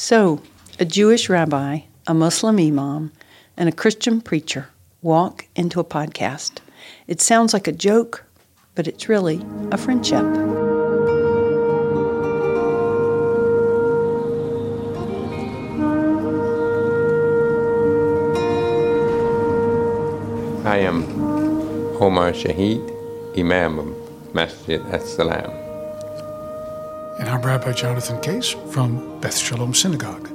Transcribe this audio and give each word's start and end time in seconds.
So, 0.00 0.40
a 0.78 0.84
Jewish 0.84 1.28
rabbi, 1.28 1.80
a 2.06 2.14
Muslim 2.14 2.60
imam, 2.60 3.10
and 3.56 3.68
a 3.68 3.72
Christian 3.72 4.20
preacher 4.20 4.68
walk 5.02 5.48
into 5.56 5.80
a 5.80 5.84
podcast. 5.84 6.60
It 7.08 7.20
sounds 7.20 7.52
like 7.52 7.66
a 7.66 7.72
joke, 7.72 8.24
but 8.76 8.86
it's 8.86 9.08
really 9.08 9.44
a 9.72 9.76
friendship. 9.76 10.22
I 20.64 20.78
am 20.78 21.02
Omar 22.00 22.30
Shahid, 22.34 22.88
Imam 23.36 23.80
of 23.80 24.32
Masjid 24.32 24.80
As-Salam. 24.92 25.67
And 27.18 27.28
I'm 27.28 27.42
Rabbi 27.42 27.72
Jonathan 27.72 28.20
Case 28.20 28.50
from 28.70 29.20
Beth 29.20 29.36
Shalom 29.36 29.74
Synagogue. 29.74 30.30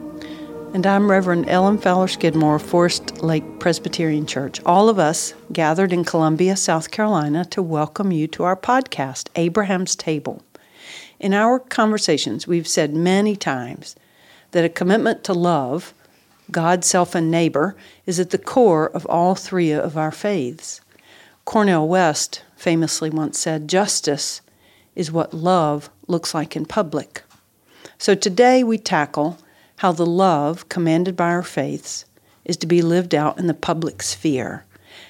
And 0.74 0.86
I'm 0.86 1.10
Reverend 1.10 1.48
Ellen 1.48 1.78
Fowler 1.78 2.10
Skidmore, 2.10 2.60
Forest 2.60 3.24
Lake 3.24 3.60
Presbyterian 3.60 4.26
Church. 4.26 4.62
All 4.66 4.90
of 4.90 5.00
us 5.00 5.34
gathered 5.54 5.94
in 5.94 6.04
Columbia, 6.04 6.58
South 6.58 6.92
Carolina 6.92 7.46
to 7.46 7.62
welcome 7.62 8.12
you 8.12 8.28
to 8.28 8.44
our 8.44 8.58
podcast, 8.58 9.30
Abraham's 9.38 9.96
Table. 9.96 10.44
In 11.22 11.34
our 11.34 11.58
conversations, 11.58 12.48
we've 12.48 12.68
said 12.68 12.94
many 12.94 13.38
times 13.38 13.96
that 14.52 14.66
a 14.66 14.70
commitment 14.70 15.24
to 15.24 15.34
love, 15.34 15.94
God, 16.52 16.84
self, 16.84 17.16
and 17.16 17.32
neighbor, 17.32 17.78
is 18.06 18.20
at 18.20 18.32
the 18.32 18.38
core 18.38 18.90
of 18.90 19.06
all 19.06 19.36
three 19.36 19.72
of 19.72 19.98
our 19.98 20.12
faiths. 20.12 20.82
Cornel 21.46 21.88
West 21.88 22.44
famously 22.58 23.10
once 23.10 23.40
said, 23.40 23.70
Justice 23.70 24.42
is 24.96 25.12
what 25.12 25.34
love 25.34 25.90
looks 26.08 26.34
like 26.34 26.56
in 26.56 26.66
public. 26.66 27.24
So 27.98 28.16
today 28.16 28.64
we 28.64 28.78
tackle 28.78 29.38
how 29.78 29.92
the 29.92 30.06
love 30.06 30.70
commanded 30.70 31.16
by 31.16 31.30
our 31.30 31.44
faiths 31.44 32.06
is 32.46 32.58
to 32.58 32.68
be 32.68 32.82
lived 32.82 33.16
out 33.16 33.38
in 33.38 33.48
the 33.48 33.54
public 33.54 34.02
sphere. 34.02 34.66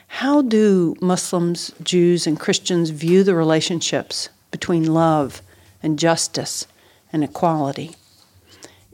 How 0.08 0.42
do 0.42 0.96
Muslims, 1.02 1.72
Jews, 1.82 2.28
and 2.28 2.40
Christians 2.40 2.92
view 2.92 3.24
the 3.24 3.36
relationships 3.36 4.30
between 4.52 4.94
love 4.94 5.42
and 5.82 5.98
justice 5.98 6.68
and 7.12 7.24
equality? 7.24 7.96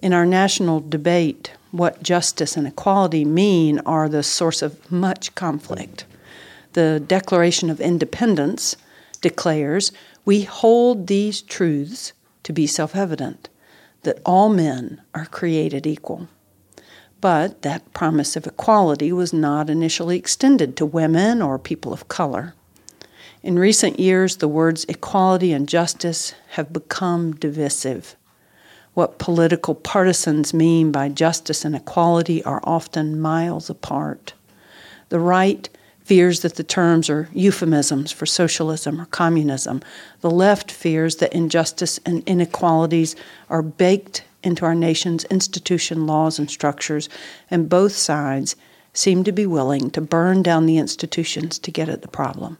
In 0.01 0.13
our 0.13 0.25
national 0.25 0.79
debate, 0.79 1.51
what 1.71 2.01
justice 2.01 2.55
and 2.55 2.65
equality 2.65 3.25
mean 3.25 3.79
are 3.79 4.07
the 4.07 4.23
source 4.23 4.61
of 4.61 4.89
much 4.89 5.35
conflict. 5.35 6.05
The 6.73 7.03
Declaration 7.05 7.69
of 7.69 7.81
Independence 7.81 8.77
declares 9.21 9.91
we 10.25 10.41
hold 10.41 11.07
these 11.07 11.41
truths 11.41 12.13
to 12.43 12.53
be 12.53 12.67
self 12.67 12.95
evident 12.95 13.49
that 14.03 14.21
all 14.25 14.49
men 14.49 15.01
are 15.13 15.25
created 15.25 15.85
equal. 15.85 16.27
But 17.21 17.63
that 17.63 17.93
promise 17.93 18.35
of 18.35 18.47
equality 18.47 19.11
was 19.11 19.33
not 19.33 19.69
initially 19.69 20.17
extended 20.17 20.77
to 20.77 20.85
women 20.85 21.41
or 21.41 21.59
people 21.59 21.91
of 21.91 22.07
color. 22.07 22.53
In 23.43 23.59
recent 23.59 23.99
years, 23.99 24.37
the 24.37 24.47
words 24.47 24.85
equality 24.85 25.51
and 25.51 25.67
justice 25.67 26.33
have 26.51 26.73
become 26.73 27.33
divisive. 27.33 28.15
What 28.93 29.19
political 29.19 29.75
partisans 29.75 30.53
mean 30.53 30.91
by 30.91 31.09
justice 31.09 31.63
and 31.63 31.75
equality 31.75 32.43
are 32.43 32.61
often 32.63 33.19
miles 33.19 33.69
apart. 33.69 34.33
The 35.09 35.19
right 35.19 35.69
fears 36.09 36.39
that 36.39 36.55
the 36.55 36.63
terms 36.63 37.07
are 37.07 37.29
euphemisms 37.33 38.11
for 38.11 38.25
socialism 38.25 38.99
or 38.99 39.05
communism. 39.05 39.79
The 40.21 40.31
left 40.31 40.71
fears 40.71 41.17
that 41.17 41.33
injustice 41.33 41.99
and 42.03 42.23
inequalities 42.27 43.15
are 43.47 43.61
baked 43.61 44.23
into 44.41 44.65
our 44.65 44.73
nation's 44.73 45.25
institution, 45.25 46.07
laws, 46.07 46.39
and 46.39 46.49
structures, 46.49 47.09
and 47.51 47.69
both 47.69 47.91
sides 47.91 48.55
seem 48.91 49.23
to 49.23 49.31
be 49.31 49.45
willing 49.45 49.91
to 49.91 50.01
burn 50.01 50.41
down 50.41 50.65
the 50.65 50.79
institutions 50.79 51.59
to 51.59 51.69
get 51.69 51.89
at 51.89 52.01
the 52.01 52.07
problem. 52.07 52.57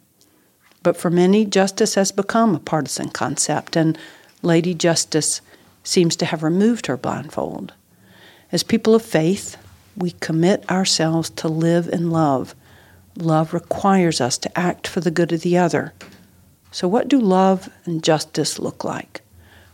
But 0.84 0.96
for 0.96 1.10
many, 1.10 1.44
justice 1.44 1.96
has 1.96 2.12
become 2.12 2.54
a 2.54 2.60
partisan 2.60 3.10
concept, 3.10 3.76
and 3.76 3.98
Lady 4.44 4.76
Justice 4.76 5.42
seems 5.84 6.16
to 6.18 6.26
have 6.26 6.44
removed 6.44 6.86
her 6.86 6.98
blindfold. 6.98 7.74
As 8.52 8.62
people 8.62 8.94
of 8.94 9.02
faith, 9.02 9.58
we 9.98 10.12
commit 10.12 10.70
ourselves 10.70 11.32
to 11.32 11.48
live 11.48 11.88
in 11.88 12.12
love 12.12 12.54
Love 13.22 13.54
requires 13.54 14.22
us 14.22 14.38
to 14.38 14.60
act 14.60 14.88
for 14.88 15.02
the 15.02 15.12
good 15.12 15.32
of 15.32 15.42
the 15.42 15.58
other. 15.58 15.94
So, 16.72 16.88
what 16.88 17.08
do 17.08 17.20
love 17.20 17.70
and 17.86 18.04
justice 18.04 18.60
look 18.60 18.84
like 18.84 19.22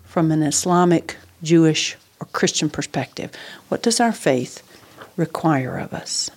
from 0.03 0.31
an 0.31 0.41
Islamic, 0.41 1.17
Jewish, 1.44 1.95
or 2.19 2.28
Christian 2.28 2.69
perspective? 2.69 3.31
What 3.69 3.84
does 3.84 4.00
our 4.00 4.11
faith 4.13 4.63
require 5.17 5.78
of 5.78 5.94
us? 5.94 6.31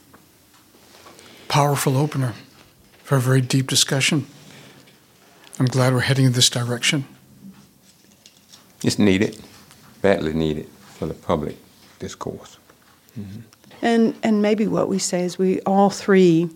Powerful 1.48 1.96
opener 1.96 2.34
for 3.02 3.16
a 3.16 3.20
very 3.20 3.40
deep 3.40 3.68
discussion. 3.68 4.26
I'm 5.58 5.66
glad 5.66 5.94
we're 5.94 6.00
heading 6.00 6.26
in 6.26 6.32
this 6.32 6.50
direction. 6.50 7.04
It's 8.84 8.98
needed, 8.98 9.40
badly 10.02 10.32
needed 10.32 10.68
for 10.94 11.06
the 11.06 11.14
public 11.14 11.56
discourse. 11.98 12.58
Mm-hmm. 13.18 13.40
And, 13.82 14.14
and 14.22 14.42
maybe 14.42 14.66
what 14.66 14.88
we 14.88 14.98
say 14.98 15.22
is 15.22 15.38
we 15.38 15.60
all 15.62 15.90
three 15.90 16.50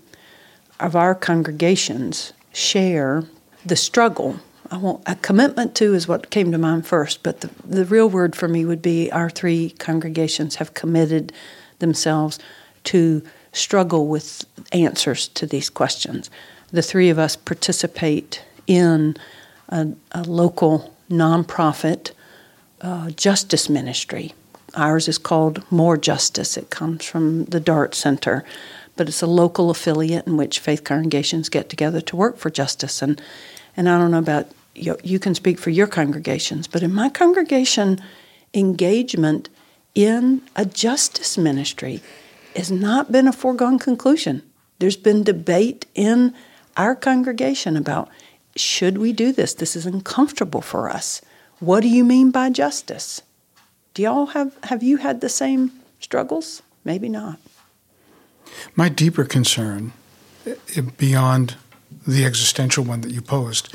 of 0.82 0.97
our 0.97 1.15
congregations 1.15 2.32
share 2.53 3.25
the 3.65 3.76
struggle. 3.76 4.41
I 4.70 4.76
want, 4.78 5.03
a 5.06 5.15
commitment 5.16 5.75
to 5.76 5.94
is 5.94 6.09
what 6.09 6.31
came 6.31 6.50
to 6.53 6.59
mind 6.59 6.87
first, 6.87 7.22
but 7.22 7.41
the, 7.41 7.50
the 7.65 7.84
real 7.84 8.09
word 8.09 8.34
for 8.34 8.48
me 8.48 8.65
would 8.65 8.82
be 8.82 9.10
our 9.12 9.31
three 9.31 9.70
congregations 9.70 10.56
have 10.56 10.75
committed 10.75 11.32
themselves 11.78 12.38
to 12.84 13.22
struggle 13.53 14.09
with 14.09 14.44
answers 14.72 15.28
to 15.28 15.47
these 15.47 15.70
questions. 15.70 16.31
The 16.70 16.82
three 16.82 17.10
of 17.10 17.19
us 17.19 17.37
participate 17.37 18.43
in 18.66 19.16
a, 19.69 19.88
a 20.12 20.25
local 20.25 20.94
nonprofit 21.10 22.12
uh, 22.81 23.10
justice 23.10 23.69
ministry. 23.69 24.34
Ours 24.75 25.06
is 25.06 25.19
called 25.19 25.62
More 25.70 25.99
Justice. 25.99 26.56
It 26.56 26.70
comes 26.70 27.04
from 27.04 27.44
the 27.44 27.60
Dart 27.60 27.94
Center 27.94 28.44
but 28.97 29.09
it's 29.09 29.23
a 29.23 29.27
local 29.27 29.71
affiliate 29.71 30.27
in 30.27 30.37
which 30.37 30.59
faith 30.59 30.85
congregations 30.85 31.49
get 31.49 31.69
together 31.69 32.01
to 32.01 32.17
work 32.17 32.37
for 32.37 32.51
justice. 32.51 33.03
And, 33.03 33.21
and 33.77 33.89
I 33.89 33.99
don't 33.99 34.11
know 34.11 34.19
about 34.19 34.49
you, 34.75 34.97
you 35.03 35.19
can 35.19 35.35
speak 35.35 35.59
for 35.59 35.71
your 35.71 35.87
congregations, 35.87 36.67
but 36.67 36.83
in 36.83 36.95
my 36.95 37.09
congregation, 37.09 38.01
engagement 38.55 39.49
in 39.95 40.43
a 40.57 40.65
justice 40.65 41.37
ministry 41.37 42.03
has 42.57 42.71
not 42.71 43.13
been 43.13 43.29
a 43.29 43.33
foregone 43.33 43.79
conclusion. 43.79 44.43
There's 44.79 44.97
been 44.97 45.23
debate 45.23 45.87
in 45.95 46.35
our 46.77 46.95
congregation 46.95 47.77
about 47.77 48.09
should 48.57 48.99
we 48.99 49.13
do 49.13 49.33
this? 49.33 49.55
This 49.55 49.77
is 49.77 49.87
uncomfortable 49.87 50.61
for 50.61 50.91
us. 50.91 51.23
What 51.61 51.81
do 51.81 51.89
you 51.89 52.05
mean 52.05 52.31
by 52.31 52.51
justice? 52.51 53.23
Do 53.95 54.03
y'all 54.03 54.27
have 54.27 54.57
have 54.65 54.83
you 54.83 54.99
had 54.99 55.21
the 55.21 55.29
same 55.29 55.73
struggles? 56.01 56.63
Maybe 56.85 57.09
not. 57.09 57.39
My 58.75 58.89
deeper 58.89 59.25
concern, 59.25 59.93
eh, 60.47 60.81
beyond 60.97 61.57
the 62.07 62.25
existential 62.25 62.85
one 62.85 63.01
that 63.03 63.13
you 63.13 63.21
posed, 63.21 63.75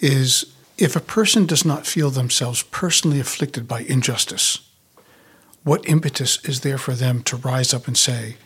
is 0.00 0.54
if 0.76 0.96
a 0.96 1.00
person 1.00 1.46
does 1.46 1.64
not 1.64 1.86
feel 1.86 2.10
themselves 2.10 2.62
personally 2.62 3.20
afflicted 3.20 3.68
by 3.68 3.80
injustice, 3.80 4.60
what 5.62 5.88
impetus 5.88 6.44
is 6.44 6.60
there 6.60 6.78
for 6.78 6.92
them 6.92 7.22
to 7.22 7.36
rise 7.36 7.72
up 7.72 7.86
and 7.86 7.96
say, 7.96 8.36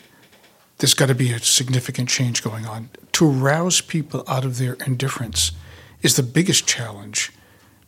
there's 0.78 0.94
got 0.94 1.06
to 1.06 1.14
be 1.14 1.32
a 1.32 1.40
significant 1.40 2.08
change 2.08 2.44
going 2.44 2.66
on? 2.66 2.90
To 3.12 3.28
rouse 3.28 3.80
people 3.80 4.22
out 4.28 4.44
of 4.44 4.58
their 4.58 4.74
indifference 4.86 5.52
is 6.02 6.14
the 6.14 6.22
biggest 6.22 6.66
challenge 6.66 7.32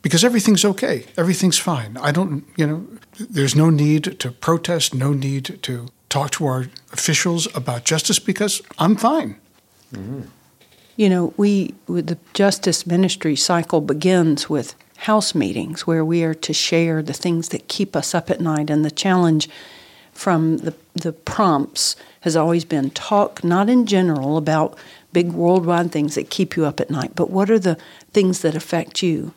because 0.03 0.25
everything's 0.25 0.65
okay, 0.65 1.07
everything's 1.17 1.59
fine. 1.59 1.97
I 1.99 2.11
don't, 2.11 2.45
you 2.57 2.67
know, 2.67 2.87
there's 3.19 3.55
no 3.55 3.71
need 3.71 4.19
to 4.21 4.31
protest, 4.33 4.95
no 4.95 5.13
need 5.13 5.63
to 5.63 5.87
talk 6.11 6.31
to 6.33 6.45
our 6.45 6.67
officials 6.93 7.49
about 7.57 7.85
justice 7.85 8.19
because 8.19 8.61
I'm 8.79 8.97
fine. 8.97 9.37
Mm-hmm. 9.95 10.23
You 10.97 11.09
know, 11.09 11.33
we 11.39 11.75
the 11.87 12.19
justice 12.35 12.87
ministry 12.87 13.37
cycle 13.37 13.81
begins 13.81 14.51
with 14.51 14.75
house 14.99 15.35
meetings 15.35 15.87
where 15.87 16.05
we 16.05 16.23
are 16.25 16.35
to 16.35 16.53
share 16.53 17.03
the 17.03 17.15
things 17.15 17.49
that 17.49 17.69
keep 17.69 17.97
us 17.97 18.15
up 18.15 18.29
at 18.31 18.41
night, 18.41 18.69
and 18.69 18.85
the 18.85 18.91
challenge 18.91 19.49
from 20.13 20.59
the 20.59 20.75
the 20.95 21.13
prompts 21.13 21.97
has 22.21 22.37
always 22.37 22.67
been 22.67 22.91
talk 22.91 23.43
not 23.43 23.71
in 23.71 23.87
general 23.87 24.37
about 24.37 24.77
big 25.13 25.33
worldwide 25.33 25.91
things 25.91 26.15
that 26.17 26.29
keep 26.29 26.57
you 26.57 26.67
up 26.67 26.81
at 26.81 26.91
night, 26.91 27.13
but 27.15 27.31
what 27.31 27.51
are 27.51 27.59
the 27.59 27.79
things 28.13 28.41
that 28.41 28.55
affect 28.55 29.03
you? 29.03 29.33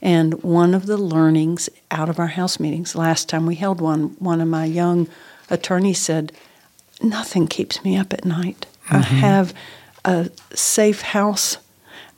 And 0.00 0.42
one 0.42 0.74
of 0.74 0.86
the 0.86 0.96
learnings 0.96 1.68
out 1.90 2.08
of 2.08 2.18
our 2.18 2.28
house 2.28 2.58
meetings, 2.58 2.96
last 2.96 3.28
time 3.28 3.46
we 3.46 3.54
held 3.54 3.80
one, 3.80 4.16
one 4.18 4.40
of 4.40 4.48
my 4.48 4.64
young 4.64 5.08
attorney 5.52 5.94
said, 5.94 6.32
Nothing 7.00 7.46
keeps 7.48 7.82
me 7.84 7.96
up 7.96 8.12
at 8.12 8.24
night. 8.24 8.66
Mm-hmm. 8.86 8.96
I 8.96 9.00
have 9.00 9.54
a 10.04 10.30
safe 10.54 11.02
house. 11.02 11.58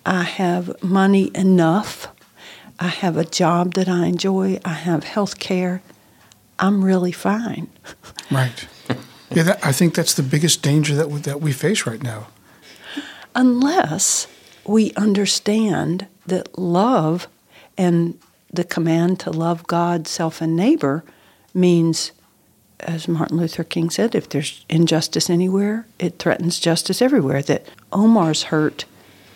I 0.05 0.23
have 0.23 0.83
money 0.83 1.31
enough. 1.35 2.09
I 2.79 2.89
have 2.89 3.17
a 3.17 3.25
job 3.25 3.75
that 3.75 3.89
I 3.89 4.07
enjoy. 4.07 4.61
I 4.65 4.75
have 4.75 5.05
health 5.05 5.39
care. 5.39 5.83
I'm 6.59 6.85
really 6.85 7.13
fine. 7.13 7.69
Right. 8.31 8.67
yeah, 9.31 9.43
that, 9.43 9.65
I 9.65 9.71
think 9.71 9.95
that's 9.95 10.15
the 10.15 10.23
biggest 10.23 10.63
danger 10.63 10.97
that 10.97 11.11
we, 11.11 11.21
that 11.21 11.43
we 11.43 11.53
face 11.53 11.87
right 11.87 12.03
now. 12.03 12.29
Unless 13.35 14.27
we 14.67 14.93
understand 14.95 16.07
that 16.27 16.59
love 16.59 17.29
and 17.77 18.19
the 18.51 18.65
command 18.65 19.21
to 19.21 19.31
love 19.31 19.67
God, 19.67 20.09
self, 20.09 20.41
and 20.41 20.57
neighbor 20.57 21.05
means, 21.53 22.13
as 22.81 23.09
Martin 23.09 23.39
Luther 23.39 23.65
King 23.65 23.91
said, 23.91 24.15
if 24.15 24.29
there's 24.29 24.65
injustice 24.69 25.31
anywhere, 25.31 25.87
it 25.99 26.19
threatens 26.19 26.59
justice 26.59 27.01
everywhere. 27.01 27.43
That 27.43 27.67
Omar's 27.93 28.45
hurt 28.45 28.85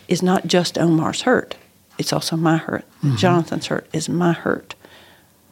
is 0.08 0.22
not 0.22 0.46
just 0.46 0.78
Omar's 0.78 1.22
hurt, 1.22 1.56
it's 1.98 2.12
also 2.12 2.36
my 2.36 2.56
hurt. 2.56 2.84
Mm-hmm. 3.02 3.16
Jonathan's 3.16 3.66
hurt 3.66 3.88
is 3.92 4.08
my 4.08 4.32
hurt. 4.32 4.74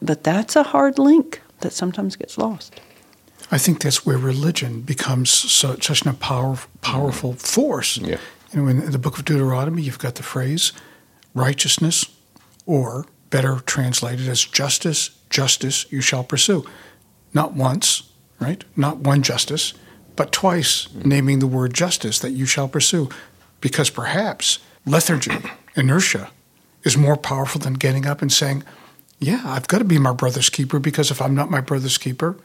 But 0.01 0.23
that's 0.23 0.55
a 0.55 0.63
hard 0.63 0.99
link 0.99 1.41
that 1.61 1.73
sometimes 1.73 2.15
gets 2.15 2.37
lost. 2.37 2.79
I 3.51 3.57
think 3.57 3.81
that's 3.81 4.05
where 4.05 4.17
religion 4.17 4.81
becomes 4.81 5.29
so, 5.29 5.75
such 5.79 6.05
a 6.05 6.13
power, 6.13 6.57
powerful 6.81 7.33
force. 7.33 7.97
Yeah. 7.97 8.17
You 8.53 8.61
know, 8.61 8.67
in 8.67 8.91
the 8.91 8.99
book 8.99 9.17
of 9.17 9.25
Deuteronomy, 9.25 9.81
you've 9.81 9.99
got 9.99 10.15
the 10.15 10.23
phrase 10.23 10.71
righteousness, 11.33 12.05
or 12.65 13.05
better 13.29 13.59
translated 13.65 14.27
as 14.27 14.43
justice, 14.43 15.09
justice 15.29 15.85
you 15.91 16.01
shall 16.01 16.23
pursue. 16.23 16.65
Not 17.37 17.53
once, 17.53 18.01
right? 18.39 18.63
Not 18.75 18.97
one 18.97 19.21
justice, 19.21 19.75
but 20.15 20.31
twice 20.31 20.91
naming 21.05 21.37
the 21.37 21.45
word 21.45 21.71
justice 21.71 22.17
that 22.17 22.31
you 22.31 22.47
shall 22.47 22.67
pursue. 22.67 23.09
Because 23.61 23.91
perhaps 23.91 24.57
lethargy, 24.87 25.37
inertia, 25.75 26.31
is 26.83 26.97
more 26.97 27.15
powerful 27.15 27.61
than 27.61 27.75
getting 27.75 28.07
up 28.07 28.23
and 28.23 28.33
saying, 28.33 28.63
Yeah, 29.19 29.43
I've 29.45 29.67
got 29.67 29.77
to 29.77 29.83
be 29.83 29.99
my 29.99 30.13
brother's 30.13 30.49
keeper 30.49 30.79
because 30.79 31.11
if 31.11 31.21
I'm 31.21 31.35
not 31.35 31.51
my 31.51 31.61
brother's 31.61 31.99
keeper, 31.99 32.37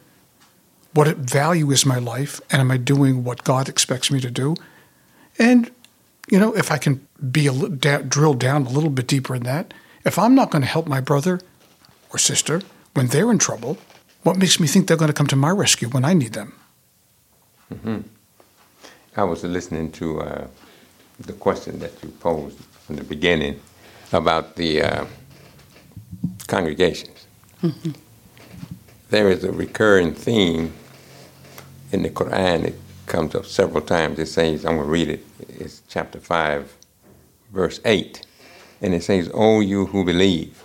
what 0.92 1.08
value 1.16 1.70
is 1.70 1.86
my 1.86 1.98
life? 1.98 2.38
And 2.50 2.60
am 2.60 2.70
I 2.70 2.76
doing 2.76 3.24
what 3.24 3.44
God 3.44 3.70
expects 3.70 4.10
me 4.10 4.20
to 4.20 4.30
do? 4.30 4.56
And, 5.38 5.70
you 6.30 6.38
know, 6.38 6.54
if 6.54 6.70
I 6.70 6.76
can 6.76 7.08
be 7.30 7.46
a, 7.46 7.54
da- 7.54 8.02
drill 8.02 8.34
down 8.34 8.66
a 8.66 8.68
little 8.68 8.90
bit 8.90 9.06
deeper 9.06 9.34
in 9.34 9.44
that, 9.44 9.72
if 10.04 10.18
I'm 10.18 10.34
not 10.34 10.50
going 10.50 10.60
to 10.60 10.68
help 10.68 10.86
my 10.86 11.00
brother 11.00 11.40
or 12.10 12.18
sister 12.18 12.60
when 12.92 13.06
they're 13.06 13.30
in 13.30 13.38
trouble, 13.38 13.78
what 14.22 14.36
makes 14.36 14.60
me 14.60 14.66
think 14.66 14.86
they're 14.86 14.96
going 14.96 15.08
to 15.10 15.14
come 15.14 15.26
to 15.28 15.36
my 15.36 15.50
rescue 15.50 15.88
when 15.88 16.04
I 16.04 16.14
need 16.14 16.32
them? 16.32 16.54
Mm-hmm. 17.72 18.00
I 19.16 19.24
was 19.24 19.44
listening 19.44 19.92
to 19.92 20.20
uh, 20.20 20.46
the 21.20 21.32
question 21.34 21.78
that 21.80 21.92
you 22.02 22.10
posed 22.10 22.58
from 22.86 22.96
the 22.96 23.04
beginning 23.04 23.60
about 24.12 24.56
the 24.56 24.82
uh, 24.82 25.04
congregations. 26.46 27.26
Mm-hmm. 27.62 27.92
There 29.10 29.30
is 29.30 29.44
a 29.44 29.52
recurring 29.52 30.14
theme 30.14 30.72
in 31.92 32.02
the 32.02 32.10
Quran. 32.10 32.64
It 32.64 32.80
comes 33.06 33.34
up 33.34 33.44
several 33.44 33.82
times. 33.82 34.18
It 34.18 34.26
says, 34.26 34.64
I'm 34.64 34.76
going 34.76 34.86
to 34.86 34.92
read 34.92 35.08
it. 35.08 35.24
It's 35.48 35.82
chapter 35.88 36.18
5, 36.18 36.74
verse 37.52 37.80
8. 37.84 38.26
And 38.80 38.94
it 38.94 39.04
says, 39.04 39.30
"O 39.32 39.60
you 39.60 39.86
who 39.86 40.04
believe, 40.04 40.64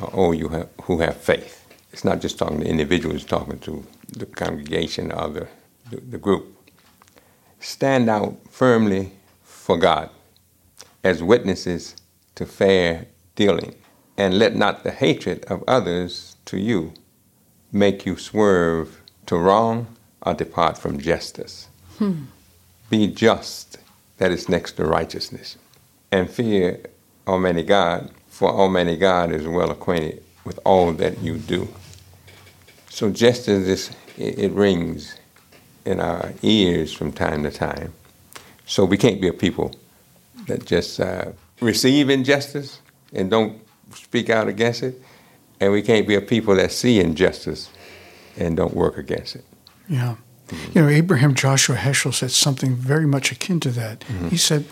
or 0.00 0.10
O 0.12 0.32
you 0.32 0.48
have, 0.50 0.68
who 0.82 1.00
have 1.00 1.16
faith." 1.16 1.63
It's 1.94 2.04
not 2.04 2.20
just 2.20 2.38
talking 2.38 2.58
to 2.58 2.66
individuals; 2.66 3.22
it's 3.22 3.24
talking 3.24 3.60
to 3.60 3.86
the 4.08 4.26
congregation 4.26 5.12
or 5.12 5.28
the, 5.28 5.46
the, 5.90 6.00
the 6.00 6.18
group. 6.18 6.44
Stand 7.60 8.10
out 8.10 8.36
firmly 8.50 9.12
for 9.44 9.78
God 9.78 10.10
as 11.04 11.22
witnesses 11.22 11.94
to 12.34 12.46
fair 12.46 13.06
dealing, 13.36 13.76
and 14.16 14.40
let 14.40 14.56
not 14.56 14.82
the 14.82 14.90
hatred 14.90 15.44
of 15.44 15.62
others 15.68 16.34
to 16.46 16.58
you 16.58 16.92
make 17.70 18.04
you 18.04 18.16
swerve 18.16 19.00
to 19.26 19.38
wrong 19.38 19.86
or 20.22 20.34
depart 20.34 20.76
from 20.76 20.98
justice. 20.98 21.68
Hmm. 21.98 22.24
Be 22.90 23.06
just, 23.06 23.78
that 24.18 24.32
is 24.32 24.48
next 24.48 24.72
to 24.72 24.84
righteousness, 24.84 25.58
and 26.10 26.28
fear 26.28 26.80
Almighty 27.28 27.62
God, 27.62 28.10
for 28.26 28.50
Almighty 28.50 28.96
God 28.96 29.30
is 29.30 29.46
well 29.46 29.70
acquainted 29.70 30.24
with 30.44 30.58
all 30.64 30.92
that 30.94 31.20
you 31.20 31.38
do. 31.38 31.68
So 32.94 33.10
just 33.10 33.48
as 33.48 33.66
this, 33.66 33.90
it 34.16 34.52
rings 34.52 35.16
in 35.84 35.98
our 35.98 36.32
ears 36.42 36.92
from 36.92 37.10
time 37.10 37.42
to 37.42 37.50
time, 37.50 37.92
so 38.66 38.84
we 38.84 38.96
can't 38.96 39.20
be 39.20 39.26
a 39.26 39.32
people 39.32 39.74
that 40.46 40.64
just 40.64 41.00
uh, 41.00 41.32
receive 41.60 42.08
injustice 42.08 42.78
and 43.12 43.28
don't 43.28 43.60
speak 43.92 44.30
out 44.30 44.46
against 44.46 44.84
it, 44.84 45.02
and 45.58 45.72
we 45.72 45.82
can't 45.82 46.06
be 46.06 46.14
a 46.14 46.20
people 46.20 46.54
that 46.54 46.70
see 46.70 47.00
injustice 47.00 47.68
and 48.36 48.56
don't 48.56 48.74
work 48.74 48.96
against 48.96 49.34
it. 49.34 49.44
Yeah. 49.88 50.14
Mm-hmm. 50.46 50.78
You 50.78 50.84
know, 50.84 50.88
Abraham 50.88 51.34
Joshua 51.34 51.74
Heschel 51.74 52.14
said 52.14 52.30
something 52.30 52.76
very 52.76 53.06
much 53.06 53.32
akin 53.32 53.58
to 53.58 53.70
that. 53.70 54.00
Mm-hmm. 54.02 54.28
He 54.28 54.36
said 54.36 54.66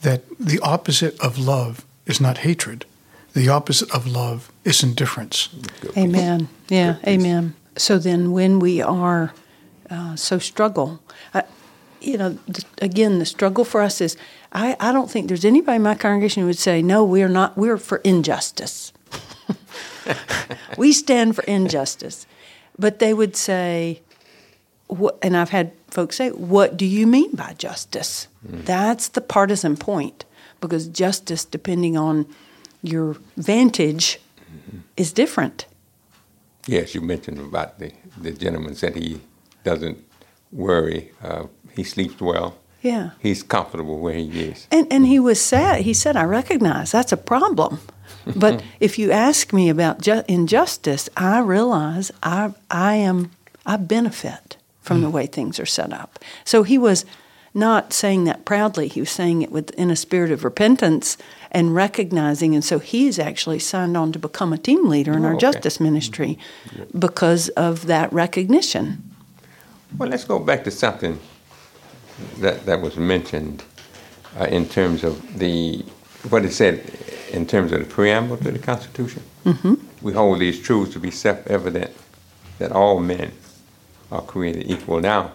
that 0.00 0.22
the 0.40 0.58
opposite 0.60 1.20
of 1.20 1.36
love 1.36 1.84
is 2.06 2.18
not 2.18 2.38
hatred. 2.38 2.86
The 3.34 3.50
opposite 3.50 3.90
of 3.94 4.06
love 4.06 4.50
is 4.68 4.82
indifference. 4.82 5.48
Amen. 5.96 6.48
Yeah, 6.68 6.96
amen. 7.06 7.54
So 7.76 7.98
then, 7.98 8.32
when 8.32 8.58
we 8.58 8.82
are 8.82 9.32
uh, 9.90 10.16
so 10.16 10.38
struggle, 10.38 11.00
uh, 11.32 11.42
you 12.00 12.18
know, 12.18 12.38
th- 12.46 12.66
again, 12.82 13.18
the 13.18 13.26
struggle 13.26 13.64
for 13.64 13.80
us 13.80 14.00
is 14.00 14.16
I, 14.52 14.76
I 14.80 14.92
don't 14.92 15.10
think 15.10 15.28
there's 15.28 15.44
anybody 15.44 15.76
in 15.76 15.82
my 15.82 15.94
congregation 15.94 16.42
who 16.42 16.46
would 16.46 16.58
say, 16.58 16.82
no, 16.82 17.04
we're 17.04 17.28
not, 17.28 17.56
we're 17.56 17.78
for 17.78 17.98
injustice. 17.98 18.92
we 20.78 20.92
stand 20.92 21.36
for 21.36 21.44
injustice. 21.44 22.26
But 22.78 22.98
they 22.98 23.12
would 23.12 23.36
say, 23.36 24.00
what, 24.86 25.18
and 25.22 25.36
I've 25.36 25.50
had 25.50 25.72
folks 25.88 26.16
say, 26.16 26.30
what 26.30 26.76
do 26.76 26.86
you 26.86 27.06
mean 27.06 27.34
by 27.34 27.54
justice? 27.54 28.28
Mm. 28.46 28.64
That's 28.64 29.08
the 29.08 29.20
partisan 29.20 29.76
point 29.76 30.24
because 30.60 30.88
justice, 30.88 31.44
depending 31.44 31.96
on 31.96 32.26
your 32.82 33.16
vantage, 33.36 34.18
mm-hmm. 34.50 34.78
is 34.96 35.12
different. 35.12 35.66
Yes, 36.66 36.94
you 36.94 37.00
mentioned 37.00 37.38
about 37.38 37.78
the, 37.78 37.92
the 38.16 38.32
gentleman 38.32 38.74
said 38.74 38.96
he 38.96 39.20
doesn't 39.64 40.04
worry. 40.52 41.12
Uh, 41.22 41.46
he 41.74 41.84
sleeps 41.84 42.20
well. 42.20 42.58
Yeah. 42.82 43.10
He's 43.20 43.42
comfortable 43.42 43.98
where 43.98 44.14
he 44.14 44.40
is. 44.40 44.66
And, 44.70 44.86
and 44.92 45.06
he 45.06 45.18
was 45.18 45.40
sad. 45.40 45.82
He 45.82 45.94
said, 45.94 46.16
I 46.16 46.24
recognize 46.24 46.92
that's 46.92 47.12
a 47.12 47.16
problem. 47.16 47.80
But 48.36 48.62
if 48.78 48.98
you 48.98 49.10
ask 49.10 49.54
me 49.54 49.70
about 49.70 50.02
ju- 50.02 50.22
injustice, 50.28 51.08
I 51.16 51.38
realize 51.38 52.12
I, 52.22 52.52
I 52.70 52.96
am 52.96 53.30
I 53.64 53.76
benefit 53.76 54.56
from 54.80 54.98
mm. 54.98 55.02
the 55.02 55.10
way 55.10 55.26
things 55.26 55.60
are 55.60 55.66
set 55.66 55.92
up. 55.92 56.18
So 56.44 56.62
he 56.62 56.78
was 56.78 57.04
not 57.58 57.92
saying 57.92 58.24
that 58.24 58.44
proudly. 58.44 58.88
He 58.88 59.00
was 59.00 59.10
saying 59.10 59.42
it 59.42 59.52
with, 59.52 59.70
in 59.72 59.90
a 59.90 59.96
spirit 59.96 60.30
of 60.30 60.44
repentance 60.44 61.18
and 61.50 61.74
recognizing. 61.74 62.54
And 62.54 62.64
so 62.64 62.78
he's 62.78 63.18
actually 63.18 63.58
signed 63.58 63.96
on 63.96 64.12
to 64.12 64.18
become 64.18 64.52
a 64.52 64.58
team 64.58 64.88
leader 64.88 65.12
in 65.12 65.24
oh, 65.24 65.28
our 65.28 65.34
okay. 65.34 65.40
justice 65.40 65.80
ministry 65.80 66.38
mm-hmm. 66.68 66.98
because 66.98 67.48
of 67.50 67.86
that 67.86 68.12
recognition. 68.12 69.02
Well, 69.96 70.08
let's 70.08 70.24
go 70.24 70.38
back 70.38 70.64
to 70.64 70.70
something 70.70 71.18
that, 72.38 72.66
that 72.66 72.80
was 72.80 72.96
mentioned 72.96 73.64
uh, 74.38 74.44
in 74.44 74.68
terms 74.68 75.04
of 75.04 75.38
the 75.38 75.84
what 76.30 76.44
it 76.44 76.52
said 76.52 76.84
in 77.30 77.46
terms 77.46 77.72
of 77.72 77.78
the 77.78 77.86
preamble 77.86 78.36
to 78.38 78.50
the 78.50 78.58
Constitution. 78.58 79.22
Mm-hmm. 79.44 79.74
We 80.02 80.12
hold 80.12 80.40
these 80.40 80.60
truths 80.60 80.92
to 80.94 80.98
be 80.98 81.10
self-evident 81.10 81.92
that 82.58 82.72
all 82.72 82.98
men 82.98 83.32
are 84.10 84.22
created 84.22 84.68
equal. 84.68 85.00
Now, 85.00 85.32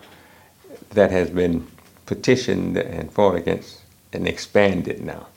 that 0.91 1.09
has 1.11 1.29
been 1.29 1.65
petitioned 2.05 2.77
and 2.77 3.11
fought 3.11 3.35
against 3.35 3.81
and 4.11 4.27
expanded 4.27 5.03
now. 5.03 5.27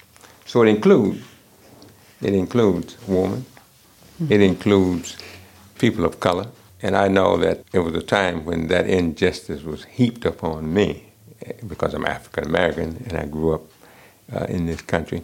So 0.45 0.63
it 0.63 0.69
includes 0.69 1.23
it 2.23 2.35
includes 2.35 2.97
women, 3.07 3.45
mm-hmm. 4.21 4.33
it 4.33 4.41
includes 4.41 5.17
people 5.79 6.05
of 6.05 6.19
color, 6.19 6.47
and 6.83 6.97
I 6.97 7.09
know 7.09 7.37
that 7.37 7.63
it 7.73 7.81
was 7.81 7.95
a 7.95 8.03
time 8.03 8.45
when 8.45 8.69
that 8.69 8.89
injustice 8.89 9.63
was 9.63 9.85
heaped 9.85 10.25
upon 10.25 10.73
me 10.73 11.13
eh, 11.45 11.53
because 11.67 11.93
I'm 11.93 12.07
African 12.07 12.45
American 12.45 13.05
and 13.07 13.19
I 13.19 13.27
grew 13.27 13.55
up 13.55 13.63
uh, 14.33 14.47
in 14.49 14.67
this 14.67 14.81
country, 14.81 15.21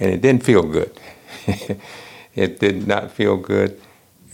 and 0.00 0.10
it 0.10 0.22
didn't 0.22 0.44
feel 0.44 0.62
good. 0.62 0.98
it 2.34 2.58
did 2.58 2.86
not 2.86 3.10
feel 3.10 3.36
good, 3.36 3.80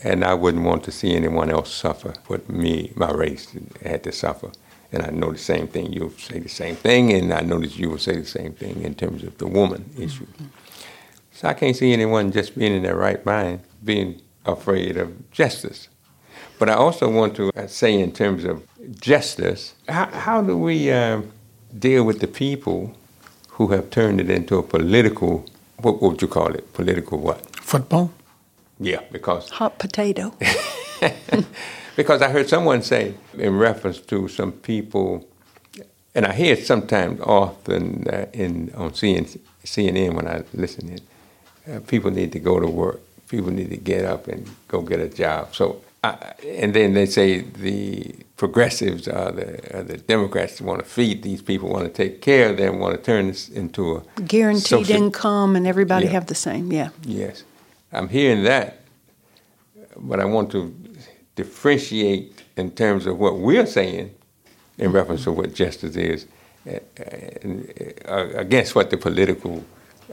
and 0.05 0.25
I 0.25 0.35
wouldn't 0.35 0.65
want 0.65 0.85
to 0.85 0.93
see 0.93 1.15
anyone 1.15 1.51
else 1.51 1.73
suffer 1.75 2.15
what 2.29 2.49
me, 2.49 2.93
my 2.95 3.11
race, 3.11 3.49
had 3.85 4.05
to 4.05 4.13
suffer. 4.13 4.53
And 4.93 5.03
I 5.03 5.11
know 5.11 5.33
the 5.33 5.39
same 5.39 5.69
thing. 5.69 5.93
You'll 5.93 6.11
say 6.11 6.41
the 6.41 6.49
same 6.49 6.77
thing, 6.77 7.13
and 7.13 7.33
I 7.33 7.41
know 7.43 7.61
that 7.61 7.79
you 7.79 7.91
will 7.91 7.99
say 7.99 8.17
the 8.17 8.27
same 8.27 8.53
thing 8.53 8.83
in 8.83 8.95
terms 8.95 9.23
of 9.23 9.39
the 9.39 9.47
woman 9.47 9.89
issue. 9.97 10.27
Mm-hmm. 10.27 10.47
So 11.33 11.49
I 11.49 11.55
can't 11.55 11.77
see 11.77 11.93
anyone 11.93 12.33
just 12.33 12.59
being 12.59 12.75
in 12.75 12.83
their 12.83 12.97
right 12.97 13.25
mind 13.25 13.61
being 13.85 14.21
afraid 14.45 14.97
of 14.97 15.31
justice. 15.31 15.89
But 16.59 16.69
I 16.69 16.75
also 16.75 17.09
want 17.09 17.35
to 17.37 17.51
uh, 17.57 17.67
say, 17.67 17.99
in 17.99 18.13
terms 18.13 18.45
of 18.45 18.63
justice, 19.01 19.75
how, 19.89 20.07
how 20.07 20.43
do 20.43 20.57
we 20.59 20.91
uh, 20.91 21.23
deal 21.79 22.05
with 22.05 22.21
the 22.21 22.27
people 22.27 22.95
who 23.49 23.69
have 23.69 23.91
turned 23.91 24.21
it 24.21 24.29
into 24.29 24.59
a 24.59 24.63
political, 24.63 25.47
what, 25.79 26.03
what 26.03 26.13
would 26.13 26.23
you 26.23 26.29
call 26.29 26.53
it? 26.55 26.73
Political 26.75 27.19
what? 27.19 27.57
Football? 27.57 28.13
Yeah, 28.79 29.01
because. 29.11 29.49
Hot 29.51 29.79
potato. 29.79 30.35
because 32.01 32.23
I 32.23 32.31
heard 32.31 32.49
someone 32.49 32.81
say, 32.81 33.13
in 33.37 33.59
reference 33.59 34.01
to 34.13 34.27
some 34.27 34.53
people, 34.53 35.29
and 36.15 36.25
I 36.25 36.33
hear 36.33 36.55
it 36.55 36.67
sometimes 36.67 37.21
often 37.21 38.09
uh, 38.09 38.25
in 38.33 38.73
on 38.75 38.93
CNN, 38.93 39.39
CNN 39.65 40.15
when 40.15 40.27
I 40.27 40.43
listen 40.55 40.89
in, 40.89 41.01
uh, 41.71 41.81
people 41.81 42.11
need 42.11 42.33
to 42.33 42.41
go 42.41 42.59
to 42.59 42.67
work. 42.67 43.01
People 43.29 43.51
need 43.51 43.69
to 43.69 43.77
get 43.77 44.07
up 44.07 44.29
and 44.29 44.49
go 44.67 44.81
get 44.81 44.99
a 44.99 45.11
job. 45.11 45.55
So, 45.55 45.83
and 46.03 46.73
then 46.73 46.95
they 46.95 47.05
say 47.05 47.41
the 47.41 48.15
progressives, 48.39 49.07
uh, 49.07 49.31
the, 49.33 49.79
uh, 49.79 49.83
the 49.83 49.99
Democrats 49.99 50.63
want 50.63 50.79
to 50.83 50.87
feed 50.87 51.23
these 51.23 51.43
people, 51.43 51.69
want 51.69 51.85
to 51.85 51.93
take 51.93 52.23
care 52.23 52.49
of 52.49 52.57
them, 52.57 52.79
want 52.79 52.97
to 52.97 53.03
turn 53.03 53.27
this 53.27 53.51
into 53.51 53.97
a 53.97 54.23
guaranteed 54.23 54.87
social, 54.87 54.97
income, 54.97 55.55
and 55.55 55.67
everybody 55.67 56.07
yeah. 56.07 56.13
have 56.13 56.27
the 56.29 56.35
same. 56.35 56.73
Yeah. 56.73 56.89
Yes, 57.05 57.45
I'm 57.93 58.09
hearing 58.09 58.45
that, 58.45 58.79
but 59.99 60.19
I 60.19 60.25
want 60.25 60.51
to 60.53 60.75
differentiate 61.37 62.43
in 62.57 62.71
terms 62.73 63.07
of 63.07 63.19
what 63.19 63.39
we're 63.39 63.67
saying 63.67 64.15
in 64.79 64.93
reference 64.93 65.25
to 65.25 65.33
what 65.33 65.55
justice 65.55 65.97
is 65.97 66.27
uh, 66.69 66.79
uh, 68.09 68.29
against 68.35 68.75
what 68.75 68.91
the 68.91 68.97
political 68.97 69.65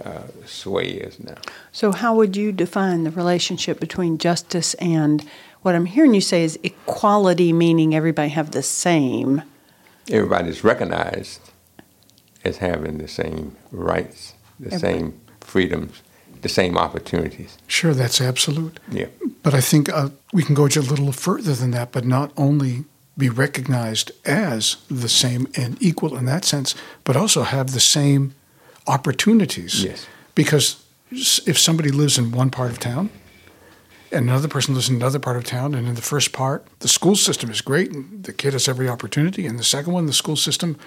uh, 0.04 0.22
sway 0.46 0.86
is 0.86 1.20
now. 1.20 1.36
So, 1.72 1.92
how 1.92 2.16
would 2.16 2.36
you 2.36 2.52
define 2.52 3.04
the 3.04 3.12
relationship 3.12 3.80
between 3.80 4.18
justice 4.18 4.74
and 4.76 5.26
what 5.64 5.76
I'm 5.76 5.86
hearing 5.86 6.14
you 6.14 6.22
say 6.22 6.44
is 6.44 6.60
equality, 6.64 7.52
meaning 7.52 7.96
everybody 7.96 8.30
have 8.30 8.52
the 8.52 8.62
same? 8.64 9.42
Everybody's 10.10 10.64
recognized 10.64 11.42
as 12.44 12.58
having 12.58 13.00
the 13.00 13.08
same 13.08 13.56
rights, 13.72 14.34
the 14.60 14.68
everybody. 14.68 14.80
same 14.80 15.22
freedoms, 15.42 16.02
the 16.48 16.54
same 16.54 16.78
opportunities. 16.78 17.58
Sure, 17.68 17.94
that's 17.94 18.22
absolute. 18.22 18.80
Yeah. 18.92 19.08
But 19.44 19.54
I 19.54 19.62
think 19.62 19.90
uh, 19.90 20.10
we 20.32 20.44
can 20.44 20.56
go 20.56 20.66
a 20.66 20.80
little 20.80 21.12
further 21.12 21.54
than 21.54 21.72
that, 21.72 21.92
but 21.92 22.06
not 22.06 22.32
only 22.38 22.86
be 23.18 23.30
recognized 23.30 24.12
as 24.26 24.78
the 24.90 25.10
same 25.10 25.48
and 25.56 25.82
equal 25.82 26.16
in 26.16 26.26
that 26.26 26.46
sense, 26.46 26.76
but 27.04 27.16
also 27.16 27.44
have 27.44 27.74
the 27.74 27.80
same 27.80 28.34
opportunities. 28.86 29.84
Yes. 29.84 30.08
Because 30.36 30.84
if 31.46 31.58
somebody 31.58 31.90
lives 31.90 32.18
in 32.18 32.32
one 32.32 32.50
part 32.50 32.72
of 32.72 32.80
town 32.80 33.10
and 34.12 34.30
another 34.30 34.48
person 34.48 34.74
lives 34.76 34.90
in 34.90 34.96
another 34.96 35.20
part 35.20 35.36
of 35.36 35.44
town, 35.44 35.76
and 35.76 35.88
in 35.88 35.96
the 35.96 36.02
first 36.02 36.32
part, 36.32 36.66
the 36.80 36.88
school 36.88 37.16
system 37.16 37.50
is 37.50 37.62
great 37.62 37.92
and 37.92 38.24
the 38.24 38.34
kid 38.34 38.54
has 38.54 38.68
every 38.68 38.88
opportunity, 38.88 39.46
and 39.46 39.60
the 39.60 39.64
second 39.64 39.94
one, 39.94 40.06
the 40.06 40.14
school 40.14 40.38
system 40.38 40.78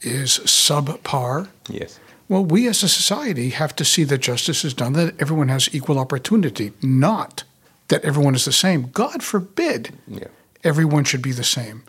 is 0.00 0.38
subpar. 0.38 1.48
Yes. 1.68 1.98
Well, 2.32 2.46
we 2.46 2.66
as 2.66 2.82
a 2.82 2.88
society 2.88 3.50
have 3.50 3.76
to 3.76 3.84
see 3.84 4.04
that 4.04 4.22
justice 4.22 4.64
is 4.64 4.72
done, 4.72 4.94
that 4.94 5.20
everyone 5.20 5.48
has 5.48 5.68
equal 5.74 5.98
opportunity, 5.98 6.72
not 6.80 7.44
that 7.88 8.02
everyone 8.06 8.34
is 8.34 8.46
the 8.46 8.52
same. 8.52 8.88
God 8.94 9.22
forbid 9.22 9.90
yeah. 10.08 10.28
everyone 10.64 11.04
should 11.04 11.20
be 11.20 11.32
the 11.32 11.44
same. 11.44 11.82